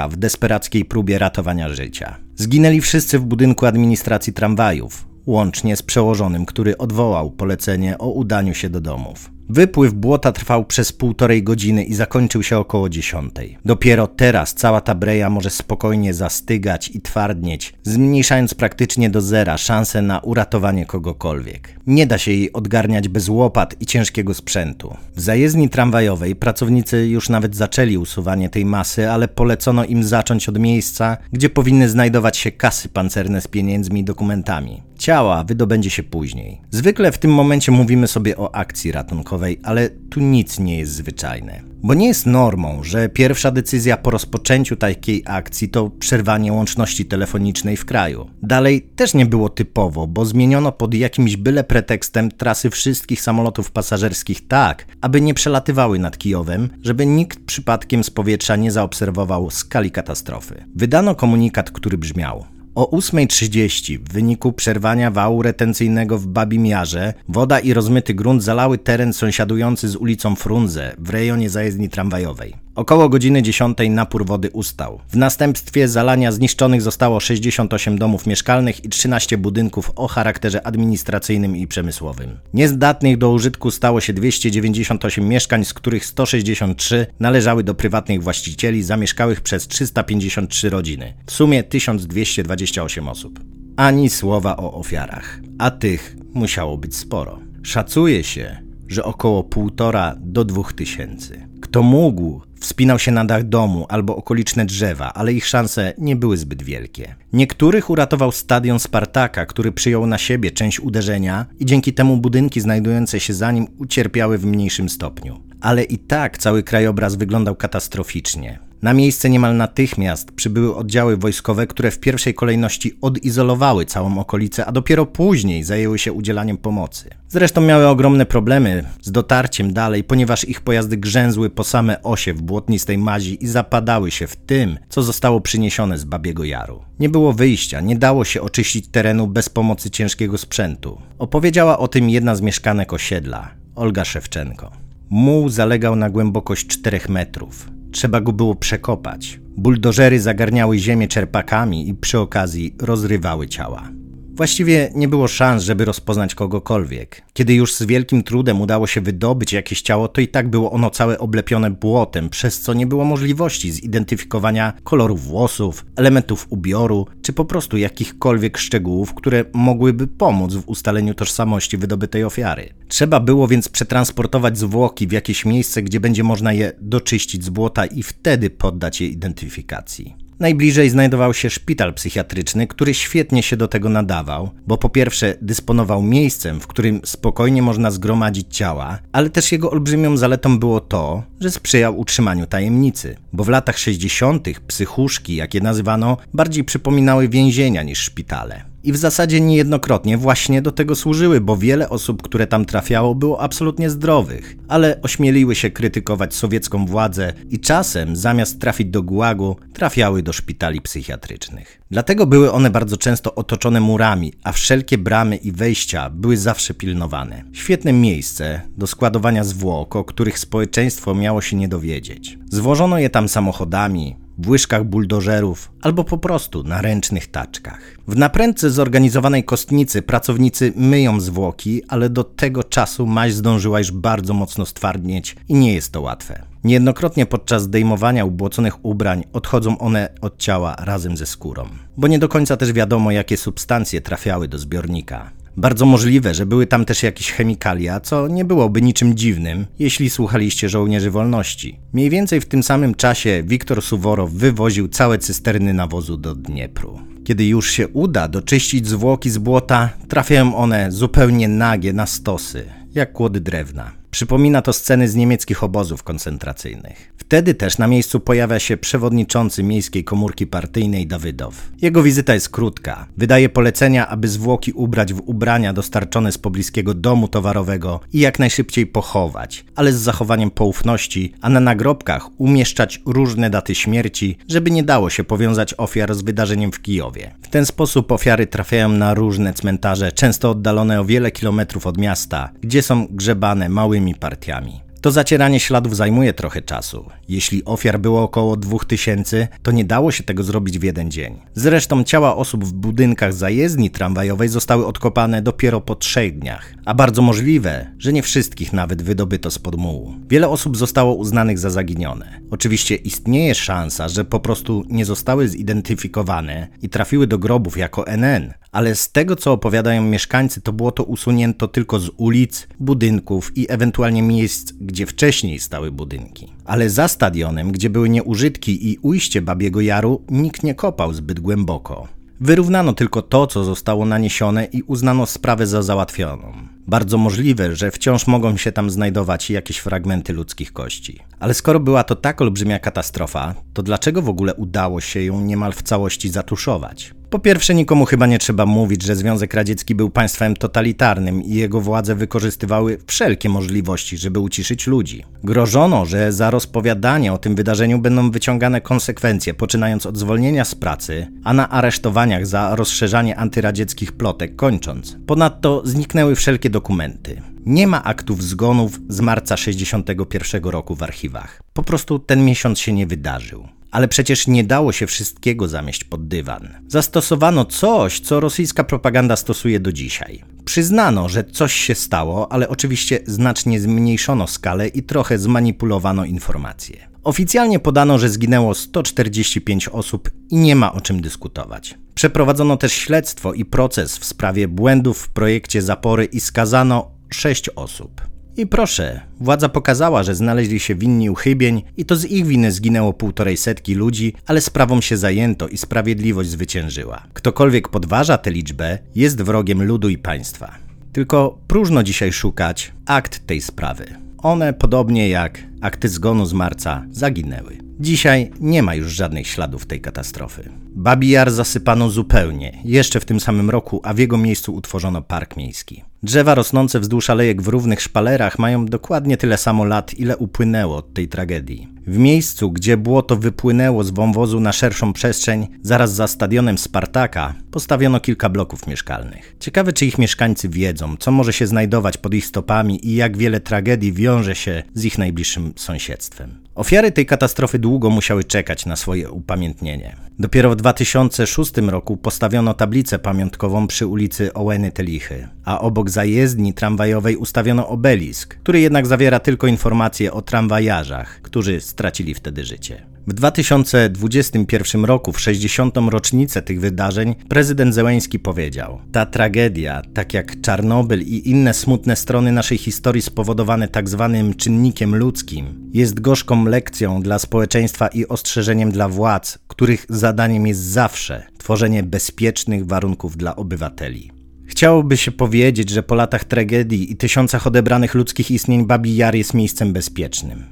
W 0.09 0.17
desperackiej 0.17 0.85
próbie 0.85 1.19
ratowania 1.19 1.69
życia. 1.69 2.17
Zginęli 2.37 2.81
wszyscy 2.81 3.19
w 3.19 3.25
budynku 3.25 3.67
administracji 3.67 4.33
tramwajów, 4.33 5.07
łącznie 5.27 5.77
z 5.77 5.83
przełożonym, 5.83 6.47
który 6.47 6.79
odwołał 6.79 7.31
polecenie 7.31 7.99
o 7.99 8.11
udaniu 8.11 8.55
się 8.55 8.71
do 8.71 8.81
domów. 8.81 9.34
Wypływ 9.49 9.95
błota 9.95 10.33
trwał 10.33 10.65
przez 10.65 10.93
półtorej 10.93 11.43
godziny 11.43 11.85
i 11.85 11.95
zakończył 11.95 12.43
się 12.43 12.59
około 12.59 12.89
dziesiątej. 12.89 13.59
Dopiero 13.65 14.07
teraz 14.07 14.55
cała 14.55 14.81
ta 14.81 14.95
breja 14.95 15.31
może 15.31 15.51
spokojnie 15.51 16.15
zastygać 16.15 16.89
i 16.89 17.01
twardnieć, 17.01 17.75
zmniejszając 17.83 18.55
praktycznie 18.55 19.11
do 19.11 19.21
zera 19.21 19.59
szanse 19.59 20.03
na 20.03 20.21
uratowanie 20.21 20.87
kogokolwiek. 20.87 21.77
Nie 21.87 22.07
da 22.07 22.19
się 22.19 22.31
jej 22.31 22.53
odgarniać 22.53 23.09
bez 23.09 23.29
łopat 23.29 23.77
i 23.81 23.87
ciężkiego 23.87 24.35
sprzętu. 24.35 24.97
W 25.17 25.21
zajezdni 25.21 25.69
tramwajowej 25.69 26.37
pracownicy 26.37 27.07
już 27.07 27.29
nawet 27.29 27.57
zaczęli 27.57 27.99
usuwanie 27.99 28.49
tej 28.49 28.65
masy, 28.65 29.11
ale 29.11 29.29
polecono 29.29 29.85
im 29.85 30.05
zacząć 30.05 30.49
od 30.49 30.59
miejsca, 30.59 31.17
gdzie 31.33 31.51
powinny 31.51 31.89
znajdować 31.89 32.37
się 32.37 32.53
kasy 32.53 32.89
pancerne 32.89 33.41
z 33.41 33.49
pieniędzmi 33.49 34.01
i 34.01 34.05
dokumentami. 34.05 34.83
Ciała 34.99 35.45
wydobędzie 35.45 35.91
się 35.91 36.03
później. 36.03 36.61
Zwykle 36.71 37.13
w 37.13 37.19
tym 37.19 37.35
momencie 37.35 37.73
mówimy 37.73 38.07
sobie 38.07 38.37
o 38.37 38.55
akcji 38.55 38.93
ratunkowej, 38.93 39.34
ale 39.63 39.91
tu 39.91 40.21
nic 40.21 40.59
nie 40.59 40.79
jest 40.79 40.93
zwyczajne. 40.93 41.75
Bo 41.83 41.95
nie 41.95 42.07
jest 42.07 42.27
normą, 42.27 42.83
że 42.83 43.09
pierwsza 43.09 43.51
decyzja 43.51 43.97
po 43.97 44.11
rozpoczęciu 44.11 44.77
takiej 44.77 45.23
akcji 45.27 45.69
to 45.69 45.91
przerwanie 45.91 46.53
łączności 46.53 47.05
telefonicznej 47.05 47.77
w 47.77 47.85
kraju. 47.85 48.31
Dalej 48.43 48.83
też 48.97 49.15
nie 49.15 49.27
było 49.27 49.49
typowo, 49.49 50.07
bo 50.07 50.25
zmieniono 50.25 50.73
pod 50.73 50.95
jakimś 50.95 51.37
byle 51.37 51.65
pretekstem 51.65 52.31
trasy 52.31 52.71
wszystkich 52.71 53.21
samolotów 53.21 53.71
pasażerskich 53.71 54.47
tak, 54.49 54.87
aby 55.01 55.21
nie 55.21 55.35
przelatywały 55.35 55.99
nad 55.99 56.19
Kijowem, 56.19 56.69
żeby 56.83 57.07
nikt 57.07 57.45
przypadkiem 57.45 58.05
z 58.05 58.11
powietrza 58.11 58.57
nie 58.57 58.71
zaobserwował 58.71 59.51
skali 59.51 59.91
katastrofy. 59.91 60.65
Wydano 60.77 61.15
komunikat, 61.15 61.71
który 61.71 61.99
brzmiał: 61.99 62.45
o 62.75 62.97
8.30 62.97 63.99
w 63.99 64.13
wyniku 64.13 64.53
przerwania 64.53 65.11
wału 65.11 65.43
retencyjnego 65.43 66.19
w 66.19 66.27
Babimiarze 66.27 67.15
woda 67.29 67.59
i 67.59 67.73
rozmyty 67.73 68.15
grunt 68.15 68.43
zalały 68.43 68.79
teren 68.79 69.13
sąsiadujący 69.13 69.89
z 69.89 69.97
ulicą 69.97 70.37
Frunze 70.37 70.95
w 70.99 71.11
rejonie 71.11 71.51
zajezdni 71.51 71.89
tramwajowej. 71.89 72.64
Około 72.75 73.09
godziny 73.09 73.43
10 73.43 73.79
napór 73.91 74.27
wody 74.27 74.51
ustał. 74.51 75.01
W 75.09 75.17
następstwie 75.17 75.89
zalania 75.89 76.33
zniszczonych 76.33 76.83
zostało 76.83 77.21
68 77.21 77.99
domów 77.99 78.27
mieszkalnych 78.27 78.85
i 78.85 78.89
13 78.89 79.39
budynków 79.39 79.91
o 79.97 80.09
charakterze 80.09 80.67
administracyjnym 80.67 81.57
i 81.57 81.67
przemysłowym. 81.67 82.39
Niezdatnych 82.55 83.19
do 83.19 83.31
użytku 83.31 83.71
stało 83.71 84.01
się 84.01 84.13
298 84.13 85.29
mieszkań, 85.29 85.65
z 85.65 85.75
których 85.75 86.07
163 86.07 87.07
należały 87.21 87.65
do 87.65 87.75
prywatnych 87.75 88.23
właścicieli 88.23 88.83
zamieszkałych 88.83 89.41
przez 89.41 89.69
353 89.69 90.71
rodziny. 90.71 91.15
W 91.27 91.33
sumie 91.33 91.63
1228 91.63 93.09
osób. 93.09 93.41
Ani 93.77 94.11
słowa 94.11 94.57
o 94.57 94.75
ofiarach, 94.75 95.41
a 95.59 95.71
tych 95.71 96.17
musiało 96.35 96.79
być 96.79 96.97
sporo. 96.97 97.39
Szacuje 97.63 98.25
się, 98.25 98.64
że 98.89 99.05
około 99.05 99.43
1,5 99.43 100.15
do 100.21 100.45
2 100.45 100.63
tysięcy. 100.77 101.49
Kto 101.61 101.83
mógł, 101.83 102.41
wspinał 102.61 102.99
się 102.99 103.13
na 103.13 103.25
dach 103.25 103.45
domu 103.49 103.87
albo 103.89 104.17
okoliczne 104.17 104.67
drzewa, 104.67 105.13
ale 105.13 105.33
ich 105.33 105.47
szanse 105.47 105.93
nie 105.99 106.17
były 106.17 106.37
zbyt 106.37 106.63
wielkie. 106.63 107.15
Niektórych 107.33 107.91
uratował 107.91 108.33
stadion 108.33 108.79
Spartaka, 108.79 109.47
który 109.47 109.73
przyjął 109.73 110.07
na 110.07 110.19
siebie 110.19 110.51
część 110.51 110.81
uderzenia 110.81 111.47
i 111.61 111.67
dzięki 111.67 111.93
temu 111.95 112.17
budynki 112.17 112.61
znajdujące 112.61 113.21
się 113.21 113.35
za 113.35 113.53
nim 113.53 113.67
ucierpiały 113.79 114.39
w 114.39 114.47
mniejszym 114.47 114.89
stopniu. 114.89 115.41
Ale 115.61 115.83
i 115.83 115.99
tak 115.99 116.39
cały 116.39 116.63
krajobraz 116.63 117.17
wyglądał 117.17 117.57
katastroficznie. 117.57 118.59
Na 118.85 118.95
miejsce 118.95 119.31
niemal 119.31 119.57
natychmiast 119.57 120.33
przybyły 120.33 120.77
oddziały 120.77 121.17
wojskowe, 121.17 121.67
które 121.67 121.91
w 121.91 122.01
pierwszej 122.01 122.35
kolejności 122.35 122.99
odizolowały 123.01 123.87
całą 123.87 124.19
okolicę, 124.19 124.67
a 124.67 124.73
dopiero 124.73 125.07
później 125.07 125.65
zajęły 125.65 125.99
się 125.99 126.13
udzielaniem 126.13 126.57
pomocy. 126.57 127.11
Zresztą 127.29 127.61
miały 127.61 127.87
ogromne 127.87 128.27
problemy 128.27 128.85
z 129.03 129.13
dotarciem 129.13 129.73
dalej, 129.73 130.05
ponieważ 130.05 130.45
ich 130.45 130.61
pojazdy 130.61 130.97
grzęzły 130.97 131.51
po 131.51 131.65
same 131.65 132.03
osie 132.03 132.35
w 132.35 132.43
błotnistej 132.43 132.99
mazi 132.99 133.45
i 133.45 133.47
zapadały 133.47 134.11
się 134.11 134.27
w 134.27 134.37
tym, 134.37 134.79
co 134.89 135.03
zostało 135.03 135.41
przyniesione 135.41 135.99
z 135.99 136.05
Babiego 136.05 136.45
Jaru. 136.45 136.83
Nie 137.01 137.09
było 137.09 137.33
wyjścia, 137.33 137.81
nie 137.81 137.97
dało 137.97 138.25
się 138.25 138.43
oczyścić 138.43 138.89
terenu 138.89 139.27
bez 139.27 139.49
pomocy 139.49 139.91
ciężkiego 139.91 140.39
sprzętu. 140.39 141.01
Opowiedziała 141.19 141.79
o 141.79 141.89
tym 141.89 142.11
jedna 142.11 142.35
z 142.35 142.41
mieszkanek 142.41 142.93
osiedla, 142.93 143.51
Olga 143.75 144.05
Szewczenko. 144.05 144.71
Muł 145.11 145.49
zalegał 145.49 145.97
na 145.97 146.11
głębokość 146.11 146.67
4 146.67 147.01
metrów. 147.09 147.74
Trzeba 147.95 148.21
go 148.21 148.33
było 148.33 148.55
przekopać. 148.55 149.41
Buldożery 149.57 150.21
zagarniały 150.21 150.79
ziemię 150.79 151.09
czerpakami 151.09 151.89
i 151.89 151.95
przy 151.95 152.19
okazji 152.19 152.75
rozrywały 152.81 153.49
ciała. 153.49 153.89
Właściwie 154.37 154.91
nie 154.95 155.09
było 155.09 155.29
szans, 155.29 155.63
żeby 155.63 155.85
rozpoznać 155.85 156.35
kogokolwiek. 156.35 157.23
Kiedy 157.33 157.55
już 157.55 157.75
z 157.75 157.83
wielkim 157.83 158.23
trudem 158.23 158.61
udało 158.61 158.87
się 158.87 159.01
wydobyć 159.01 159.53
jakieś 159.53 159.83
ciało, 159.83 160.09
to 160.09 160.21
i 160.21 160.29
tak 160.29 160.51
było 160.51 160.73
ono 160.73 160.91
całe 160.91 161.19
oblepione 161.19 161.71
błotem, 161.71 162.29
przez 162.29 162.61
co 162.61 162.75
nie 162.75 162.87
było 162.87 163.05
możliwości 163.05 163.73
zidentyfikowania 163.73 164.73
koloru 164.85 165.17
włosów, 165.17 165.87
elementów 165.97 166.47
ubioru, 166.51 167.07
czy 167.23 167.33
po 167.33 167.45
prostu 167.45 167.77
jakichkolwiek 167.77 168.59
szczegółów, 168.59 169.15
które 169.15 169.45
mogłyby 169.53 170.07
pomóc 170.07 170.55
w 170.55 170.69
ustaleniu 170.69 171.15
tożsamości 171.15 171.77
wydobytej 171.77 172.25
ofiary. 172.25 172.75
Trzeba 172.89 173.21
było 173.21 173.49
więc 173.49 173.69
przetransportować 173.69 174.59
zwłoki 174.59 175.07
w 175.07 175.13
jakieś 175.13 175.45
miejsce, 175.45 175.83
gdzie 175.83 176.01
będzie 176.01 176.25
można 176.25 176.53
je 176.53 176.73
doczyścić 176.81 177.45
z 177.45 177.51
błota 177.51 177.87
i 177.87 178.03
wtedy 178.03 178.51
poddać 178.51 179.01
je 179.01 179.07
identyfikacji. 179.07 180.24
Najbliżej 180.41 180.91
znajdował 180.91 181.35
się 181.35 181.51
szpital 181.51 181.95
psychiatryczny, 181.95 182.67
który 182.67 182.95
świetnie 182.95 183.43
się 183.43 183.57
do 183.57 183.69
tego 183.69 183.89
nadawał, 183.89 184.51
bo 184.67 184.79
po 184.79 184.89
pierwsze 184.89 185.35
dysponował 185.43 186.03
miejscem, 186.03 186.61
w 186.61 186.67
którym 186.67 187.01
spokojnie 187.05 187.63
można 187.63 187.91
zgromadzić 187.91 188.57
ciała, 188.57 188.99
ale 189.13 189.31
też 189.31 189.53
jego 189.53 189.71
olbrzymią 189.71 190.17
zaletą 190.17 190.59
było 190.59 190.81
to, 190.81 191.23
że 191.41 191.51
sprzyjał 191.51 191.99
utrzymaniu 191.99 192.47
tajemnicy, 192.47 193.17
bo 193.33 193.45
w 193.45 193.49
latach 193.49 193.79
60. 193.79 194.49
psychuszki, 194.67 195.37
jak 195.37 195.55
je 195.55 195.61
nazywano, 195.61 196.17
bardziej 196.35 196.65
przypominały 196.65 197.29
więzienia 197.29 197.83
niż 197.83 197.99
szpitale. 197.99 198.74
I 198.85 198.93
w 198.93 198.97
zasadzie 198.97 199.41
niejednokrotnie 199.41 200.19
właśnie 200.19 200.63
do 200.63 200.73
tego 200.73 200.95
służyły, 200.95 201.41
bo 201.41 201.57
wiele 201.57 201.89
osób, 201.89 202.23
które 202.23 202.47
tam 202.47 202.65
trafiało, 202.65 203.15
było 203.15 203.41
absolutnie 203.41 203.91
zdrowych, 203.91 204.57
ale 204.69 205.03
ośmieliły 205.03 205.55
się 205.55 205.71
krytykować 205.71 206.35
sowiecką 206.35 206.87
władzę 206.87 207.33
i 207.51 207.61
czasem, 207.61 208.17
zamiast 208.17 208.61
trafić 208.61 208.89
do 208.89 209.03
gułagu, 209.03 209.57
trafiały 209.73 210.23
do 210.23 210.33
szpitali 210.33 210.81
psychiatrycznych. 210.81 211.81
Dlatego 211.91 212.27
były 212.27 212.53
one 212.53 212.71
bardzo 212.71 212.97
często 212.97 213.35
otoczone 213.35 213.81
murami, 213.81 214.33
a 214.45 214.53
wszelkie 214.53 214.99
bramy 214.99 215.37
i 215.37 215.53
wejścia 215.53 216.11
były 216.11 216.37
zawsze 216.37 216.75
pilnowane. 216.75 217.45
Świetne 217.53 217.93
miejsce 217.93 218.61
do 218.77 218.87
składowania 218.87 219.45
zwłok, 219.45 219.97
o 219.97 220.05
których 220.05 220.39
społeczeństwo 220.39 221.15
miało 221.15 221.41
się 221.41 221.57
nie 221.57 221.69
dowiedzieć. 221.69 222.39
Zwożono 222.51 222.99
je 222.99 223.11
tam 223.11 223.29
samochodami, 223.29 224.24
w 224.39 224.49
łyżkach 224.49 224.85
buldożerów 224.85 225.73
albo 225.83 226.05
po 226.05 226.19
prostu 226.19 226.63
na 226.63 226.83
ręcznych 226.83 227.31
taczkach. 227.31 227.81
W 228.09 228.17
naprędce 228.17 228.71
zorganizowanej 228.71 229.45
kostnicy 229.45 230.03
pracownicy 230.03 230.73
myją 230.77 231.21
zwłoki, 231.21 231.83
ale 231.89 232.11
do 232.11 232.25
tego 232.25 232.65
czasu 232.65 233.07
maź 233.07 233.35
zdążyła 233.35 233.79
już 233.79 233.93
bardzo 233.93 234.35
mocno 234.35 234.67
stwardnieć 234.67 235.37
i 235.49 235.55
nie 235.55 235.75
jest 235.75 235.93
to 235.93 236.01
łatwe. 236.01 236.43
Niejednokrotnie 236.65 237.27
podczas 237.27 237.63
zdejmowania 237.63 238.25
ubłoconych 238.25 238.85
ubrań 238.85 239.25
odchodzą 239.33 239.79
one 239.79 240.09
od 240.21 240.39
ciała 240.39 240.77
razem 240.79 241.17
ze 241.17 241.27
skórą, 241.27 241.69
bo 241.97 242.09
nie 242.09 242.19
do 242.19 242.29
końca 242.29 242.57
też 242.57 242.73
wiadomo, 242.73 243.11
jakie 243.11 243.37
substancje 243.37 244.01
trafiały 244.01 244.49
do 244.49 244.59
zbiornika. 244.59 245.31
Bardzo 245.57 245.87
możliwe, 245.87 246.35
że 246.35 246.47
były 246.47 246.67
tam 246.67 246.85
też 246.85 247.03
jakieś 247.03 247.33
chemikalia, 247.33 248.01
co 248.01 248.29
nie 248.29 248.45
byłoby 248.45 248.83
niczym 248.83 249.15
dziwnym, 249.15 249.67
jeśli 249.79 250.11
słuchaliście 250.11 250.69
żołnierzy 250.69 251.11
wolności. 251.11 251.79
Mniej 251.93 252.11
więcej 252.11 252.41
w 252.41 252.47
tym 252.47 252.63
samym 252.63 252.95
czasie 252.95 253.43
Wiktor 253.47 253.83
Suworow 253.83 254.31
wywoził 254.31 254.89
całe 254.89 255.19
cysterny 255.19 255.75
nawozu 255.75 256.17
do 256.17 256.35
Dniepru. 256.35 257.01
Kiedy 257.25 257.47
już 257.47 257.71
się 257.71 257.89
uda 257.89 258.29
doczyścić 258.29 258.87
zwłoki 258.87 259.31
z 259.31 259.39
błota, 259.39 259.91
trafiają 260.09 260.57
one 260.57 260.93
zupełnie 260.93 261.49
nagie 261.49 261.93
na 261.93 262.07
stosy, 262.07 262.65
jak 262.95 263.13
kłody 263.13 263.41
drewna. 263.41 264.04
Przypomina 264.15 264.63
to 264.63 264.73
sceny 264.73 265.09
z 265.09 265.15
niemieckich 265.15 265.65
obozów 265.65 266.03
koncentracyjnych. 266.03 267.13
Wtedy 267.17 267.55
też 267.55 267.79
na 267.79 267.87
miejscu 267.87 268.21
pojawia 268.21 268.59
się 268.59 268.77
przewodniczący 268.77 269.63
miejskiej 269.63 270.05
komórki 270.05 270.47
partyjnej 270.47 271.07
Dawydow. 271.07 271.55
Jego 271.83 272.03
wizyta 272.03 272.35
jest 272.35 272.49
krótka. 272.49 273.07
Wydaje 273.17 273.49
polecenia, 273.49 274.09
aby 274.09 274.29
zwłoki 274.29 274.73
ubrać 274.73 275.15
w 275.15 275.23
ubrania 275.27 275.73
dostarczone 275.73 276.33
z 276.33 276.39
pobliskiego 276.39 276.95
domu 276.95 277.29
towarowego 277.29 278.01
i 278.13 278.21
jak 278.21 278.39
najszybciej 278.39 278.87
pochować, 278.87 279.65
ale 279.75 279.93
z 279.93 279.97
zachowaniem 279.97 280.51
poufności, 280.51 281.33
a 281.41 281.49
na 281.49 281.61
nagrobkach 281.61 282.29
umieszczać 282.39 283.01
różne 283.07 283.51
daty 283.51 283.75
śmierci, 283.75 284.39
żeby 284.49 284.71
nie 284.71 284.83
dało 284.83 285.11
się 285.11 285.25
powiązać 285.25 285.75
ofiar 285.79 286.15
z 286.15 286.23
wydarzeniem 286.23 286.73
w 286.73 286.83
Kijowie. 286.83 287.35
W 287.43 287.49
ten 287.49 287.67
sposób 287.67 288.13
ofiary 288.13 288.47
trafiają 288.47 288.89
na 288.89 289.15
różne 289.15 289.55
cmentarze, 289.55 290.13
często 290.13 290.51
oddalone 290.51 291.01
o 291.01 291.05
wiele 291.05 291.31
kilometrów 291.31 291.87
od 291.87 291.99
miasta, 291.99 292.51
gdzie 292.63 292.83
są 292.83 293.07
grzebane 293.11 293.69
małymi 293.69 294.04
partiami. 294.13 294.81
To 295.05 295.11
zacieranie 295.11 295.61
śladów 295.61 295.97
zajmuje 295.97 296.33
trochę 296.33 296.63
czasu. 296.63 297.11
Jeśli 297.29 297.65
ofiar 297.65 298.01
było 298.01 298.23
około 298.23 298.57
2000, 298.57 299.49
to 299.63 299.71
nie 299.71 299.85
dało 299.85 300.11
się 300.11 300.25
tego 300.25 300.43
zrobić 300.43 300.79
w 300.79 300.83
jeden 300.83 301.11
dzień. 301.11 301.41
Zresztą 301.55 302.05
ciała 302.05 302.37
osób 302.37 302.65
w 302.65 302.73
budynkach 302.73 303.33
zajezdni 303.33 303.91
tramwajowej 303.91 304.49
zostały 304.49 304.87
odkopane 304.87 305.43
dopiero 305.43 305.81
po 305.81 305.95
trzech 305.95 306.39
dniach, 306.39 306.75
a 306.85 306.95
bardzo 306.95 307.23
możliwe, 307.23 307.91
że 307.99 308.13
nie 308.13 308.23
wszystkich 308.23 308.73
nawet 308.73 309.03
wydobyto 309.03 309.51
z 309.51 309.59
podmułu. 309.59 310.15
Wiele 310.29 310.49
osób 310.49 310.77
zostało 310.77 311.15
uznanych 311.15 311.59
za 311.59 311.71
zaginione. 311.71 312.41
Oczywiście 312.51 312.95
istnieje 312.95 313.55
szansa, 313.55 314.09
że 314.09 314.25
po 314.25 314.41
prostu 314.41 314.85
nie 314.89 315.05
zostały 315.05 315.49
zidentyfikowane 315.49 316.69
i 316.83 316.89
trafiły 316.89 317.27
do 317.27 317.39
grobów 317.39 317.77
jako 317.77 318.07
NN, 318.07 318.55
ale 318.75 318.95
z 318.95 319.13
tego 319.13 319.37
co 319.37 319.53
opowiadają 319.53 320.03
mieszkańcy, 320.03 320.61
to 320.61 320.73
było 320.73 320.93
to 320.93 321.05
usunięto 321.05 321.69
tylko 321.69 321.99
z 321.99 322.11
ulic, 322.17 322.67
budynków 322.81 323.57
i 323.57 323.67
ewentualnie 323.69 324.23
miejsc, 324.23 324.73
gdzie 324.81 325.07
wcześniej 325.07 325.59
stały 325.59 325.91
budynki. 325.93 326.53
Ale 326.65 326.91
za 326.91 327.09
stadionem, 327.09 327.73
gdzie 327.73 327.91
były 327.91 328.09
nieużytki 328.09 328.91
i 328.91 328.99
ujście 329.03 329.43
Babiego 329.43 329.81
Jaru, 329.81 330.23
nikt 330.31 330.63
nie 330.63 330.75
kopał 330.75 331.15
zbyt 331.15 331.41
głęboko. 331.41 332.09
Wyrównano 332.41 332.93
tylko 332.93 333.23
to, 333.23 333.47
co 333.47 333.65
zostało 333.65 334.05
naniesione 334.05 334.65
i 334.65 334.83
uznano 334.83 335.27
sprawę 335.27 335.67
za 335.67 335.83
załatwioną. 335.83 336.53
Bardzo 336.87 337.19
możliwe, 337.19 337.77
że 337.77 337.91
wciąż 337.91 338.27
mogą 338.27 338.57
się 338.57 338.73
tam 338.73 338.91
znajdować 338.91 339.51
jakieś 339.51 339.79
fragmenty 339.79 340.33
ludzkich 340.33 340.73
kości. 340.73 341.21
Ale 341.41 341.55
skoro 341.55 341.81
była 341.81 342.05
to 342.05 342.17
tak 342.17 342.43
olbrzymia 342.43 342.79
katastrofa, 342.79 343.55
to 343.75 343.83
dlaczego 343.83 344.23
w 344.23 344.29
ogóle 344.29 344.55
udało 344.55 345.01
się 345.01 345.23
ją 345.23 345.41
niemal 345.41 345.73
w 345.73 345.83
całości 345.83 346.29
zatuszować? 346.29 347.15
Po 347.35 347.39
pierwsze, 347.39 347.75
nikomu 347.75 348.05
chyba 348.05 348.27
nie 348.27 348.39
trzeba 348.39 348.67
mówić, 348.67 349.03
że 349.03 349.17
Związek 349.17 349.55
Radziecki 349.55 349.95
był 349.95 350.11
państwem 350.11 350.57
totalitarnym 350.57 351.43
i 351.43 351.55
jego 351.55 351.81
władze 351.81 352.15
wykorzystywały 352.15 352.99
wszelkie 353.07 353.49
możliwości, 353.49 354.17
żeby 354.17 354.41
uciszyć 354.41 354.87
ludzi. 354.87 355.25
Grożono, 355.45 356.07
że 356.07 356.33
za 356.33 356.51
rozpowiadanie 356.51 357.33
o 357.33 357.39
tym 357.39 357.55
wydarzeniu 357.55 357.99
będą 357.99 358.31
wyciągane 358.31 358.81
konsekwencje, 358.81 359.55
poczynając 359.55 360.07
od 360.07 360.19
zwolnienia 360.19 360.65
z 360.65 360.75
pracy, 360.75 361.27
a 361.45 361.53
na 361.53 361.71
aresztowaniach 361.71 362.47
za 362.47 362.77
rozszerzanie 362.77 363.37
antyradzieckich 363.37 364.13
plotek 364.13 364.57
kończąc. 364.57 365.17
Ponadto 365.27 365.83
zniknęły 365.85 366.37
wszelkie 366.37 366.71
dokumenty. 366.71 367.43
Nie 367.67 367.87
ma 367.87 368.05
aktów 368.05 368.43
zgonów 368.43 369.01
z 369.09 369.21
marca 369.21 369.57
61 369.57 370.65
roku 370.65 370.95
w 370.95 371.03
archiwach. 371.03 371.63
Po 371.73 371.83
prostu 371.83 372.19
ten 372.19 372.45
miesiąc 372.45 372.79
się 372.79 372.93
nie 372.93 373.07
wydarzył. 373.07 373.69
Ale 373.95 374.09
przecież 374.09 374.47
nie 374.47 374.65
dało 374.65 374.93
się 374.93 375.07
wszystkiego 375.07 375.69
zamieść 375.69 376.05
pod 376.05 376.29
dywan. 376.29 376.69
Zastosowano 376.89 377.65
coś, 377.65 378.21
co 378.21 378.41
rosyjska 378.41 378.85
propaganda 378.85 379.37
stosuje 379.37 379.81
do 379.81 379.93
dzisiaj. 379.93 380.45
Przyznano, 380.65 381.29
że 381.29 381.45
coś 381.45 381.73
się 381.75 381.95
stało, 381.95 382.53
ale 382.53 382.69
oczywiście 382.69 383.21
znacznie 383.27 383.81
zmniejszono 383.81 384.47
skalę 384.47 384.89
i 384.89 385.03
trochę 385.03 385.39
zmanipulowano 385.39 386.25
informacje. 386.25 386.97
Oficjalnie 387.25 387.79
podano, 387.79 388.19
że 388.19 388.29
zginęło 388.29 388.75
145 388.75 389.89
osób 389.89 390.31
i 390.51 390.57
nie 390.57 390.77
ma 390.77 390.93
o 390.93 391.01
czym 391.01 391.21
dyskutować. 391.21 391.95
Przeprowadzono 392.15 392.77
też 392.77 392.93
śledztwo 392.93 393.53
i 393.53 393.65
proces 393.65 394.19
w 394.19 394.25
sprawie 394.25 394.69
błędów 394.69 395.19
w 395.19 395.29
projekcie 395.29 395.83
zapory 395.83 396.25
i 396.25 396.41
skazano 396.41 397.11
6 397.31 397.69
osób. 397.69 398.34
I 398.57 398.67
proszę, 398.67 399.21
władza 399.41 399.69
pokazała, 399.69 400.23
że 400.23 400.35
znaleźli 400.35 400.81
się 400.81 400.95
winni 400.95 401.31
uchybień 401.31 401.83
i 401.97 402.05
to 402.05 402.17
z 402.17 402.25
ich 402.25 402.47
winy 402.47 402.73
zginęło 402.73 403.13
półtorej 403.13 403.57
setki 403.57 403.95
ludzi, 403.95 404.35
ale 404.47 404.61
sprawą 404.61 405.01
się 405.01 405.17
zajęto 405.17 405.69
i 405.69 405.77
sprawiedliwość 405.77 406.51
zwyciężyła. 406.51 407.23
Ktokolwiek 407.33 407.89
podważa 407.89 408.39
tę 408.39 408.51
liczbę, 408.51 408.99
jest 409.15 409.43
wrogiem 409.43 409.83
ludu 409.83 410.09
i 410.09 410.19
państwa. 410.19 410.75
Tylko 411.13 411.59
próżno 411.69 412.03
dzisiaj 412.03 412.33
szukać 412.33 412.93
akt 413.07 413.47
tej 413.47 413.61
sprawy. 413.61 414.07
One, 414.39 414.73
podobnie 414.73 415.29
jak 415.29 415.59
akty 415.85 416.09
zgonu 416.09 416.47
z 416.47 416.53
marca, 416.53 417.07
zaginęły. 417.11 417.79
Dzisiaj 418.01 418.51
nie 418.61 418.83
ma 418.83 418.95
już 418.95 419.13
żadnych 419.13 419.47
śladów 419.47 419.87
tej 419.87 420.01
katastrofy. 420.01 420.71
Babi 420.97 421.31
Jar 421.31 421.51
zasypano 421.51 422.11
zupełnie, 422.11 422.79
jeszcze 422.85 423.21
w 423.21 423.25
tym 423.25 423.41
samym 423.41 423.71
roku, 423.71 424.01
a 424.05 424.15
w 424.15 424.19
jego 424.19 424.39
miejscu 424.39 424.75
utworzono 424.75 425.23
park 425.23 425.57
miejski. 425.57 426.05
Drzewa 426.23 426.55
rosnące 426.55 427.01
wzdłuż 427.01 427.31
alejek 427.31 427.63
w 427.63 427.69
równych 427.69 428.01
szpalerach 428.01 428.59
mają 428.59 428.87
dokładnie 428.87 429.37
tyle 429.37 429.59
samo 429.59 429.85
lat, 429.85 430.15
ile 430.15 430.37
upłynęło 430.37 430.97
od 430.97 431.15
tej 431.15 431.29
tragedii. 431.29 431.94
W 432.07 432.19
miejscu, 432.19 432.71
gdzie 432.71 432.97
błoto 432.97 433.37
wypłynęło 433.37 434.05
z 434.05 434.11
wąwozu 434.11 434.61
na 434.61 434.73
szerszą 434.73 435.13
przestrzeń, 435.13 435.67
zaraz 435.83 436.15
za 436.15 436.27
stadionem 436.27 436.79
Spartaka, 436.79 437.55
postawiono 437.71 438.21
kilka 438.21 438.49
bloków 438.49 438.87
mieszkalnych. 438.87 439.57
Ciekawe, 439.61 439.93
czy 439.93 440.07
ich 440.07 440.19
mieszkańcy 440.19 440.69
wiedzą, 440.69 441.17
co 441.17 441.31
może 441.31 441.53
się 441.53 441.67
znajdować 441.67 442.17
pod 442.17 442.35
ich 442.35 442.47
stopami 442.47 443.09
i 443.09 443.15
jak 443.15 443.37
wiele 443.37 443.61
tragedii 443.61 444.13
wiąże 444.13 444.55
się 444.55 444.83
z 444.95 445.05
ich 445.05 445.19
najbliższym 445.19 445.73
sąsiedztwem. 445.77 446.65
Ofiary 446.75 447.13
tej 447.13 447.27
katastrofy 447.27 447.79
długo 447.79 448.11
musiały 448.11 448.45
czekać 448.45 448.87
na 448.87 448.97
swoje 448.97 449.31
upamiętnienie. 449.31 450.17
Dopiero 450.39 450.71
w 450.71 450.77
2006 450.77 451.77
roku 451.77 452.17
postawiono 452.17 452.75
tablicę 452.75 453.19
pamiątkową 453.19 453.87
przy 453.87 454.07
ulicy 454.07 454.55
Ołeny 454.55 454.93
Telichy, 454.93 455.49
a 455.65 455.81
obok 455.81 456.11
zajezdni 456.11 456.75
tramwajowej 456.75 457.37
ustawiono 457.37 457.89
obelisk, 457.89 458.55
który 458.55 458.81
jednak 458.81 459.07
zawiera 459.07 459.41
tylko 459.41 459.67
informacje 459.67 460.33
o 460.33 460.43
tramwajarzach, 460.43 461.41
którzy 461.43 461.81
stracili 461.81 462.35
wtedy 462.35 462.65
życie. 462.65 463.14
W 463.27 463.33
2021 463.33 465.05
roku, 465.05 465.33
w 465.33 465.41
60. 465.41 465.97
rocznicę 466.11 466.63
tych 466.63 466.81
wydarzeń, 466.81 467.35
prezydent 467.49 467.95
Zełęński 467.95 468.39
powiedział: 468.39 469.01
Ta 469.13 469.27
tragedia, 469.27 470.03
tak 470.15 470.35
jak 470.35 470.61
Czarnobyl 470.61 471.21
i 471.21 471.51
inne 471.51 471.75
smutne 471.75 472.17
strony 472.17 472.53
naszej 472.53 472.79
historii 472.79 473.23
spowodowane 473.23 473.89
tak 473.89 474.09
zwanym 474.09 474.55
czynnikiem 474.55 475.17
ludzkim, 475.17 475.91
jest 475.93 476.21
gorzką 476.21 476.65
lekcją 476.65 477.23
dla 477.23 477.39
społeczeństwa 477.39 478.09
i 478.09 478.27
ostrzeżeniem 478.27 478.91
dla 478.91 479.09
władz, 479.09 479.59
których 479.69 480.07
zadaniem 480.09 480.67
jest 480.67 480.81
zawsze 480.81 481.47
tworzenie 481.59 482.03
bezpiecznych 482.03 482.87
warunków 482.87 483.37
dla 483.37 483.57
obywateli. 483.57 484.31
Chciałoby 484.67 485.17
się 485.17 485.33
powiedzieć, 485.33 485.91
że 485.91 486.03
po 486.03 486.15
latach 486.15 486.45
tragedii 486.45 487.13
i 487.13 487.17
tysiącach 487.17 487.67
odebranych 487.67 488.15
ludzkich 488.15 488.51
istnień 488.51 488.87
Babi 488.87 489.17
Jar 489.17 489.35
jest 489.35 489.55
miejscem 489.55 489.93
bezpiecznym. 489.93 490.65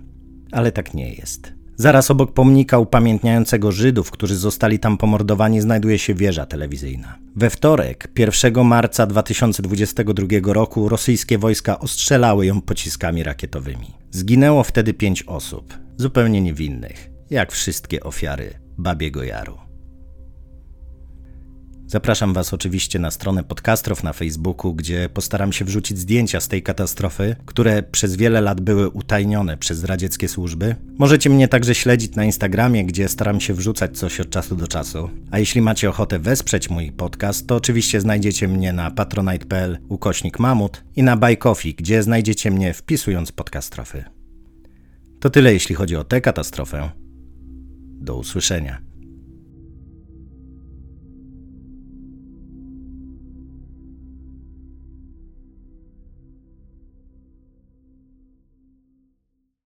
Ale 0.50 0.72
tak 0.72 0.94
nie 0.94 1.12
jest. 1.14 1.61
Zaraz 1.76 2.10
obok 2.10 2.32
pomnika 2.32 2.78
upamiętniającego 2.78 3.72
Żydów, 3.72 4.10
którzy 4.10 4.36
zostali 4.36 4.78
tam 4.78 4.98
pomordowani, 4.98 5.60
znajduje 5.60 5.98
się 5.98 6.14
wieża 6.14 6.46
telewizyjna. 6.46 7.18
We 7.36 7.50
wtorek, 7.50 8.08
1 8.18 8.64
marca 8.64 9.06
2022 9.06 10.26
roku, 10.52 10.88
rosyjskie 10.88 11.38
wojska 11.38 11.78
ostrzelały 11.78 12.46
ją 12.46 12.60
pociskami 12.60 13.22
rakietowymi. 13.22 13.86
Zginęło 14.10 14.64
wtedy 14.64 14.94
pięć 14.94 15.22
osób, 15.22 15.74
zupełnie 15.96 16.40
niewinnych, 16.40 17.10
jak 17.30 17.52
wszystkie 17.52 18.02
ofiary 18.02 18.54
Babiego 18.78 19.22
Jaru. 19.22 19.71
Zapraszam 21.92 22.32
Was 22.32 22.54
oczywiście 22.54 22.98
na 22.98 23.10
stronę 23.10 23.44
Podcastrow 23.44 24.02
na 24.02 24.12
Facebooku, 24.12 24.74
gdzie 24.74 25.08
postaram 25.14 25.52
się 25.52 25.64
wrzucić 25.64 25.98
zdjęcia 25.98 26.40
z 26.40 26.48
tej 26.48 26.62
katastrofy, 26.62 27.36
które 27.46 27.82
przez 27.82 28.16
wiele 28.16 28.40
lat 28.40 28.60
były 28.60 28.88
utajnione 28.88 29.56
przez 29.56 29.84
radzieckie 29.84 30.28
służby. 30.28 30.76
Możecie 30.98 31.30
mnie 31.30 31.48
także 31.48 31.74
śledzić 31.74 32.14
na 32.16 32.24
Instagramie, 32.24 32.84
gdzie 32.84 33.08
staram 33.08 33.40
się 33.40 33.54
wrzucać 33.54 33.98
coś 33.98 34.20
od 34.20 34.30
czasu 34.30 34.56
do 34.56 34.68
czasu. 34.68 35.10
A 35.30 35.38
jeśli 35.38 35.60
macie 35.60 35.88
ochotę 35.88 36.18
wesprzeć 36.18 36.70
mój 36.70 36.92
podcast, 36.92 37.46
to 37.46 37.56
oczywiście 37.56 38.00
znajdziecie 38.00 38.48
mnie 38.48 38.72
na 38.72 38.90
patronite.pl 38.90 39.78
ukośnik 39.88 40.38
mamut 40.38 40.84
i 40.96 41.02
na 41.02 41.16
Buy 41.16 41.36
Coffee, 41.36 41.74
gdzie 41.74 42.02
znajdziecie 42.02 42.50
mnie 42.50 42.74
wpisując 42.74 43.32
Podcastrofy. 43.32 44.04
To 45.20 45.30
tyle 45.30 45.52
jeśli 45.52 45.74
chodzi 45.74 45.96
o 45.96 46.04
tę 46.04 46.20
katastrofę. 46.20 46.90
Do 48.00 48.16
usłyszenia. 48.16 48.91